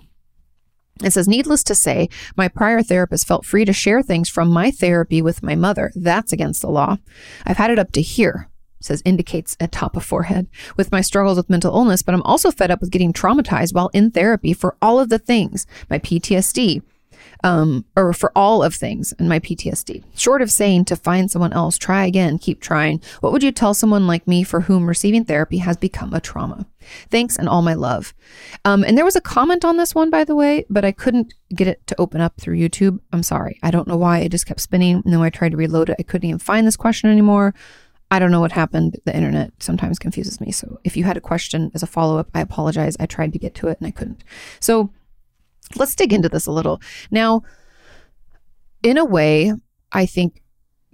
[1.02, 4.70] It says, needless to say, my prior therapist felt free to share things from my
[4.70, 5.92] therapy with my mother.
[5.94, 6.96] That's against the law.
[7.46, 8.48] I've had it up to here,
[8.80, 12.50] says indicates a top of forehead, with my struggles with mental illness, but I'm also
[12.50, 16.82] fed up with getting traumatized while in therapy for all of the things my PTSD,
[17.44, 20.04] um, or for all of things in my PTSD.
[20.16, 23.74] Short of saying to find someone else, try again, keep trying, what would you tell
[23.74, 26.66] someone like me for whom receiving therapy has become a trauma?
[27.10, 28.14] Thanks and all my love.
[28.64, 31.34] Um, and there was a comment on this one, by the way, but I couldn't
[31.54, 32.98] get it to open up through YouTube.
[33.12, 33.58] I'm sorry.
[33.62, 34.20] I don't know why.
[34.20, 35.02] It just kept spinning.
[35.04, 37.54] And then I tried to reload it, I couldn't even find this question anymore.
[38.10, 38.96] I don't know what happened.
[39.04, 40.50] The internet sometimes confuses me.
[40.50, 42.96] So if you had a question as a follow up, I apologize.
[42.98, 44.24] I tried to get to it and I couldn't.
[44.60, 44.90] So
[45.76, 46.80] let's dig into this a little.
[47.10, 47.42] Now,
[48.82, 49.52] in a way,
[49.92, 50.42] I think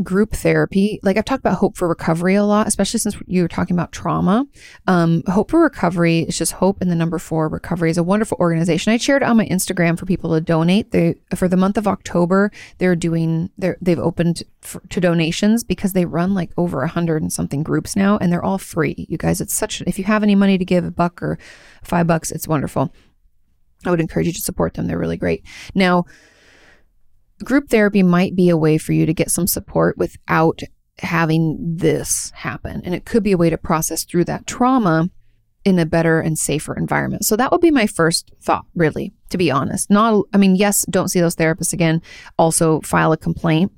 [0.03, 3.49] group therapy, like I've talked about Hope for Recovery a lot, especially since you were
[3.49, 4.47] talking about trauma.
[4.89, 8.37] Um, Hope for Recovery is just Hope and the number four recovery is a wonderful
[8.41, 8.93] organization.
[8.93, 10.91] I shared on my Instagram for people to donate.
[10.91, 15.93] They for the month of October, they're doing they're they've opened for, to donations because
[15.93, 19.07] they run like over a hundred and something groups now, and they're all free.
[19.09, 21.39] You guys, it's such if you have any money to give a buck or
[21.85, 22.93] five bucks, it's wonderful.
[23.85, 24.87] I would encourage you to support them.
[24.87, 25.45] They're really great.
[25.75, 26.05] Now,
[27.43, 30.61] group therapy might be a way for you to get some support without
[30.99, 32.81] having this happen.
[32.85, 35.11] And it could be a way to process through that trauma
[35.65, 37.25] in a better and safer environment.
[37.25, 39.91] So that would be my first thought, really, to be honest.
[39.91, 42.03] Not, I mean, yes, don't see those therapists again.
[42.39, 43.73] Also, file a complaint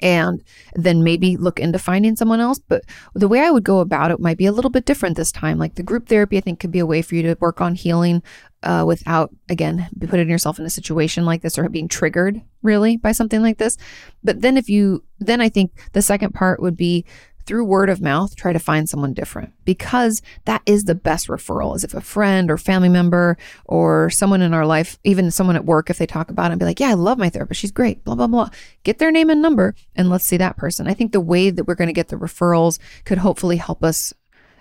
[0.00, 0.42] and
[0.74, 2.58] then maybe look into finding someone else.
[2.58, 2.82] But
[3.14, 5.58] the way I would go about it might be a little bit different this time.
[5.58, 7.74] Like the group therapy, I think could be a way for you to work on
[7.74, 8.22] healing
[8.62, 13.12] uh, without, again, putting yourself in a situation like this or being triggered really by
[13.12, 13.76] something like this.
[14.24, 17.04] But then if you, then I think the second part would be
[17.46, 21.76] through word of mouth, try to find someone different because that is the best referral.
[21.76, 25.64] Is if a friend or family member or someone in our life, even someone at
[25.64, 27.60] work, if they talk about it and be like, yeah, I love my therapist.
[27.60, 28.50] She's great, blah, blah, blah.
[28.82, 30.88] Get their name and number and let's see that person.
[30.88, 34.12] I think the way that we're going to get the referrals could hopefully help us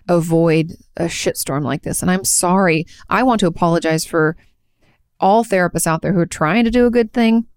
[0.08, 2.02] avoid a shitstorm like this.
[2.02, 2.86] And I'm sorry.
[3.10, 4.38] I want to apologize for
[5.20, 7.48] all therapists out there who are trying to do a good thing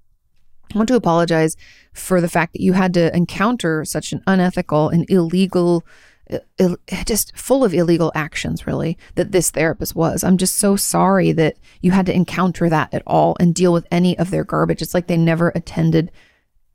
[0.73, 1.57] I want to apologize
[1.93, 5.85] for the fact that you had to encounter such an unethical and illegal,
[6.31, 10.23] uh, Ill, just full of illegal actions, really, that this therapist was.
[10.23, 13.87] I'm just so sorry that you had to encounter that at all and deal with
[13.91, 14.83] any of their garbage.
[14.83, 16.13] It's like they never attended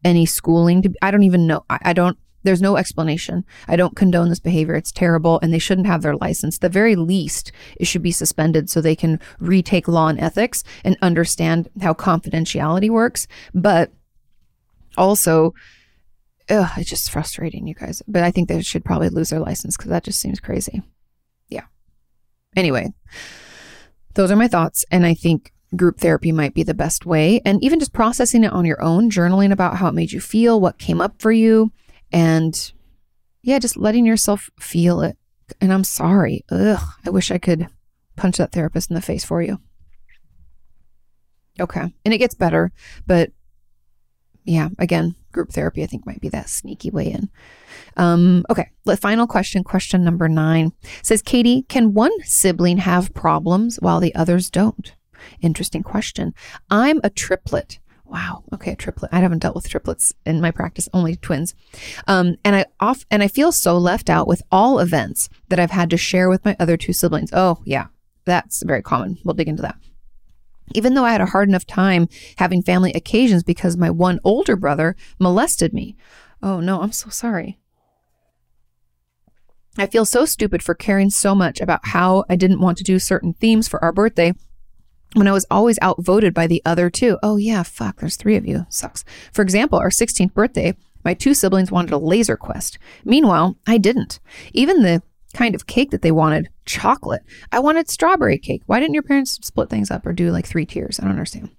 [0.04, 0.82] any schooling.
[0.82, 1.64] To, I don't even know.
[1.70, 2.18] I, I don't.
[2.44, 3.46] There's no explanation.
[3.68, 4.76] I don't condone this behavior.
[4.76, 6.58] It's terrible and they shouldn't have their license.
[6.58, 10.98] The very least, it should be suspended so they can retake law and ethics and
[11.02, 13.28] understand how confidentiality works.
[13.54, 13.92] But
[14.98, 15.54] also,
[16.50, 18.02] ugh, it's just frustrating, you guys.
[18.08, 20.82] But I think they should probably lose their license because that just seems crazy.
[21.48, 21.66] Yeah.
[22.56, 22.94] Anyway,
[24.16, 24.86] those are my thoughts.
[24.92, 27.42] And I think group therapy might be the best way.
[27.46, 30.60] And even just processing it on your own, journaling about how it made you feel,
[30.60, 31.72] what came up for you,
[32.14, 32.72] and
[33.42, 35.18] yeah, just letting yourself feel it.
[35.60, 36.46] And I'm sorry.
[36.50, 37.68] Ugh, I wish I could
[38.16, 39.60] punch that therapist in the face for you.
[41.60, 41.94] Okay.
[42.06, 42.72] And it gets better,
[43.06, 43.32] but
[44.46, 47.30] yeah, again, group therapy I think might be that sneaky way in.
[47.96, 53.78] Um, okay, the final question, question number nine says, Katie, can one sibling have problems
[53.78, 54.96] while the others don't?
[55.42, 56.34] Interesting question.
[56.70, 57.80] I'm a triplet.
[58.14, 58.44] Wow.
[58.54, 59.10] Okay, triplet.
[59.12, 61.56] I haven't dealt with triplets in my practice, only twins.
[62.08, 65.72] Um, and I off and I feel so left out with all events that I've
[65.72, 67.32] had to share with my other two siblings.
[67.34, 67.88] Oh, yeah.
[68.26, 69.18] That's very common.
[69.26, 69.78] We'll dig into that.
[70.76, 72.08] Even though I had a hard enough time
[72.38, 75.98] having family occasions because my one older brother molested me.
[76.42, 77.58] Oh no, I'm so sorry.
[79.76, 83.00] I feel so stupid for caring so much about how I didn't want to do
[83.00, 84.34] certain themes for our birthday
[85.14, 87.18] when I was always outvoted by the other two.
[87.24, 88.66] Oh, yeah, fuck, there's three of you.
[88.70, 89.04] Sucks.
[89.32, 92.78] For example, our 16th birthday, my two siblings wanted a laser quest.
[93.04, 94.20] Meanwhile, I didn't.
[94.54, 95.02] Even the
[95.34, 97.24] kind of cake that they wanted, chocolate.
[97.52, 98.62] I wanted strawberry cake.
[98.66, 101.00] Why didn't your parents split things up or do like three tiers?
[101.00, 101.50] I don't understand.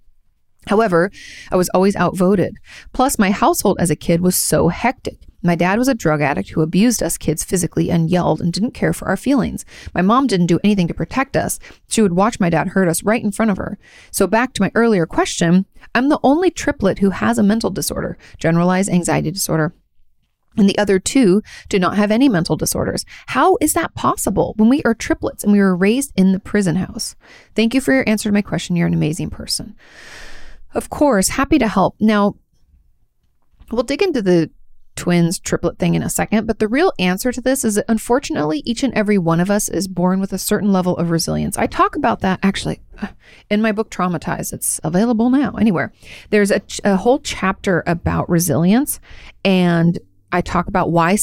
[0.66, 1.10] However,
[1.50, 2.56] I was always outvoted.
[2.92, 5.18] Plus, my household as a kid was so hectic.
[5.46, 8.70] My dad was a drug addict who abused us kids physically and yelled and didn't
[8.70, 9.66] care for our feelings.
[9.94, 11.60] My mom didn't do anything to protect us.
[11.86, 13.78] She would watch my dad hurt us right in front of her.
[14.10, 18.16] So, back to my earlier question, I'm the only triplet who has a mental disorder,
[18.38, 19.74] generalized anxiety disorder.
[20.56, 23.04] And the other two do not have any mental disorders.
[23.26, 26.76] How is that possible when we are triplets and we were raised in the prison
[26.76, 27.16] house?
[27.54, 28.76] Thank you for your answer to my question.
[28.76, 29.74] You're an amazing person.
[30.74, 31.96] Of course, happy to help.
[32.00, 32.34] Now,
[33.70, 34.50] we'll dig into the
[34.96, 38.62] twins triplet thing in a second, but the real answer to this is that unfortunately,
[38.64, 41.58] each and every one of us is born with a certain level of resilience.
[41.58, 42.80] I talk about that actually
[43.50, 44.52] in my book Traumatized.
[44.52, 45.92] It's available now anywhere.
[46.30, 49.00] There's a, a whole chapter about resilience,
[49.44, 49.98] and
[50.32, 51.16] I talk about why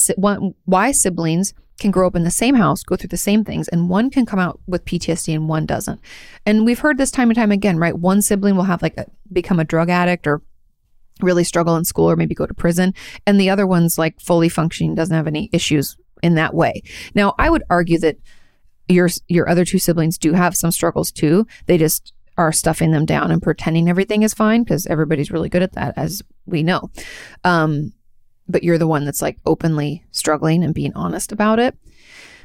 [0.66, 3.90] why siblings can grow up in the same house, go through the same things, and
[3.90, 6.00] one can come out with PTSD and one doesn't.
[6.46, 7.98] And we've heard this time and time again, right?
[7.98, 10.42] One sibling will have like a, become a drug addict or
[11.22, 12.94] really struggle in school or maybe go to prison,
[13.28, 16.84] and the other one's like fully functioning, doesn't have any issues in that way.
[17.16, 18.18] Now, I would argue that
[18.88, 21.48] your your other two siblings do have some struggles too.
[21.66, 25.64] They just are stuffing them down and pretending everything is fine because everybody's really good
[25.64, 26.90] at that, as we know.
[27.44, 27.94] Um,
[28.52, 31.76] but you're the one that's like openly struggling and being honest about it.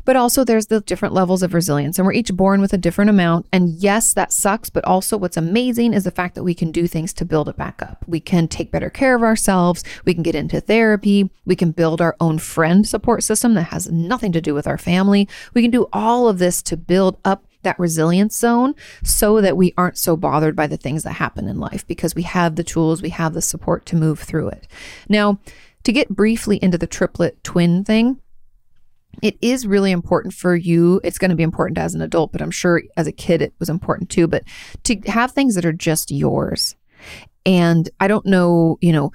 [0.07, 3.11] But also, there's the different levels of resilience, and we're each born with a different
[3.11, 3.47] amount.
[3.53, 6.87] And yes, that sucks, but also what's amazing is the fact that we can do
[6.87, 8.05] things to build it back up.
[8.07, 12.01] We can take better care of ourselves, we can get into therapy, we can build
[12.01, 15.29] our own friend support system that has nothing to do with our family.
[15.55, 19.75] We can do all of this to build up that resilience zone so that we
[19.77, 23.03] aren't so bothered by the things that happen in life because we have the tools,
[23.03, 24.69] we have the support to move through it.
[25.09, 25.41] Now,
[25.87, 28.21] to get briefly into the triplet twin thing,
[29.23, 31.01] it is really important for you.
[31.05, 33.55] It's going to be important as an adult, but I'm sure as a kid it
[33.61, 34.27] was important too.
[34.27, 34.43] But
[34.83, 36.75] to have things that are just yours.
[37.45, 39.13] And I don't know, you know,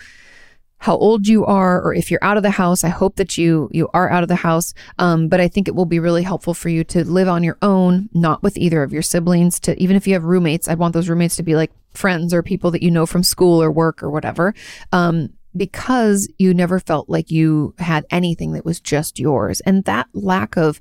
[0.78, 2.86] how old you are or if you're out of the house.
[2.86, 4.74] I hope that you you are out of the house.
[4.98, 7.58] Um, but I think it will be really helpful for you to live on your
[7.62, 9.60] own, not with either of your siblings.
[9.60, 12.42] To even if you have roommates, I'd want those roommates to be like friends or
[12.42, 14.56] people that you know from school or work or whatever.
[14.94, 19.60] Um, because you never felt like you had anything that was just yours.
[19.62, 20.80] And that lack of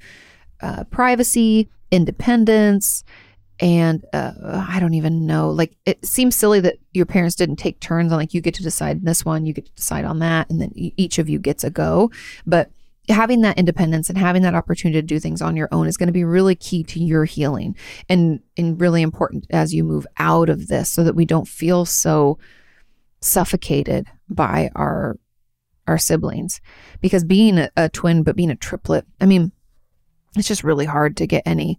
[0.61, 3.05] uh, privacy, independence,
[3.61, 4.33] and uh,
[4.69, 5.51] I don't even know.
[5.51, 8.63] Like, it seems silly that your parents didn't take turns on, like, you get to
[8.63, 11.63] decide this one, you get to decide on that, and then each of you gets
[11.63, 12.11] a go.
[12.47, 12.71] But
[13.09, 16.07] having that independence and having that opportunity to do things on your own is going
[16.07, 17.77] to be really key to your healing
[18.09, 21.85] and, and really important as you move out of this so that we don't feel
[21.85, 22.39] so
[23.21, 25.17] suffocated by our
[25.87, 26.61] our siblings.
[27.01, 29.53] Because being a, a, twin but being a triplet i mean
[30.37, 31.79] it's just really hard to get any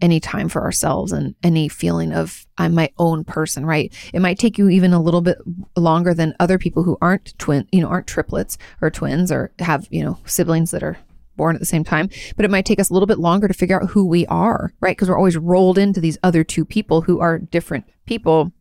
[0.00, 3.92] any time for ourselves and any feeling of i'm my own person right?
[4.14, 5.38] It might take you even a little bit
[5.76, 9.88] longer than other people who aren't twin you know aren't triplets or twins or have
[9.90, 10.98] you know siblings that are
[11.36, 12.10] born at the same time.
[12.36, 14.72] But it might take us a little bit longer to figure out who we are
[14.80, 14.96] right?
[14.96, 18.52] Because we're always rolled into these other two people who are different people.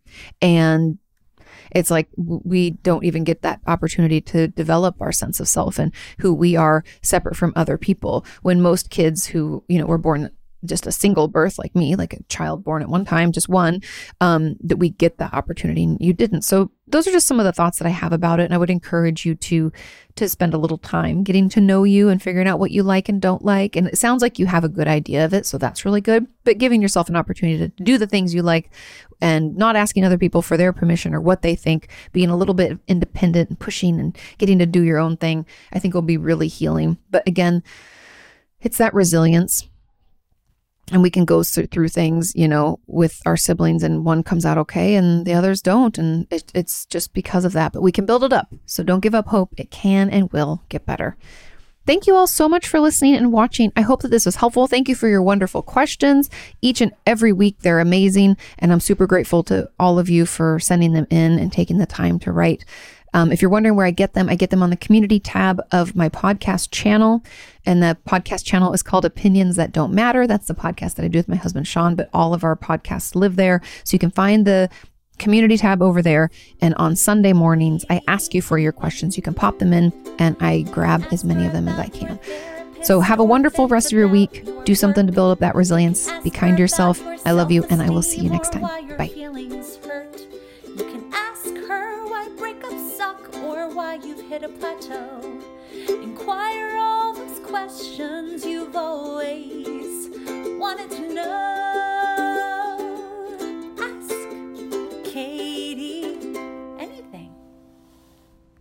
[0.42, 0.98] And
[1.72, 5.94] it's like we don't even get that opportunity to develop our sense of self and
[6.20, 8.26] who we are separate from other people.
[8.42, 10.32] When most kids who, you know, were born
[10.66, 13.82] just a single birth like me, like a child born at one time, just one,
[14.22, 15.84] um, that we get that opportunity.
[15.84, 16.42] And you didn't.
[16.42, 18.46] So those are just some of the thoughts that I have about it.
[18.46, 19.72] And I would encourage you to
[20.16, 23.08] to spend a little time getting to know you and figuring out what you like
[23.08, 23.76] and don't like.
[23.76, 26.26] And it sounds like you have a good idea of it, so that's really good.
[26.44, 28.72] But giving yourself an opportunity to do the things you like
[29.22, 32.56] and not asking other people for their permission or what they think, being a little
[32.56, 36.18] bit independent and pushing and getting to do your own thing, I think will be
[36.18, 36.98] really healing.
[37.12, 37.62] But again,
[38.60, 39.70] it's that resilience
[40.92, 44.58] and we can go through things, you know, with our siblings, and one comes out
[44.58, 45.98] okay and the others don't.
[45.98, 47.74] And it, it's just because of that.
[47.74, 48.54] But we can build it up.
[48.66, 49.54] So don't give up hope.
[49.58, 51.18] It can and will get better.
[51.86, 53.72] Thank you all so much for listening and watching.
[53.78, 54.68] I hope that this was helpful.
[54.68, 56.30] Thank you for your wonderful questions.
[56.62, 58.36] Each and every week, they're amazing.
[58.60, 61.86] And I'm super grateful to all of you for sending them in and taking the
[61.86, 62.66] time to write.
[63.14, 65.62] Um, if you're wondering where I get them, I get them on the community tab
[65.72, 67.24] of my podcast channel.
[67.66, 70.28] And the podcast channel is called Opinions That Don't Matter.
[70.28, 73.16] That's the podcast that I do with my husband, Sean, but all of our podcasts
[73.16, 73.62] live there.
[73.84, 74.70] So you can find the
[75.18, 76.30] community tab over there.
[76.62, 79.18] And on Sunday mornings, I ask you for your questions.
[79.18, 82.20] You can pop them in, and I grab as many of them as I can.
[82.84, 84.48] So have a wonderful rest of your week.
[84.64, 86.12] Do something to build up that resilience.
[86.24, 87.02] Be kind to yourself.
[87.26, 88.62] I love you, and I will see you next time.
[88.98, 89.87] Bye.
[94.04, 95.40] you've hit a plateau.
[95.88, 100.10] Inquire all those questions you've always
[100.60, 102.78] wanted to know.
[103.80, 104.14] Ask
[105.12, 105.97] Katie.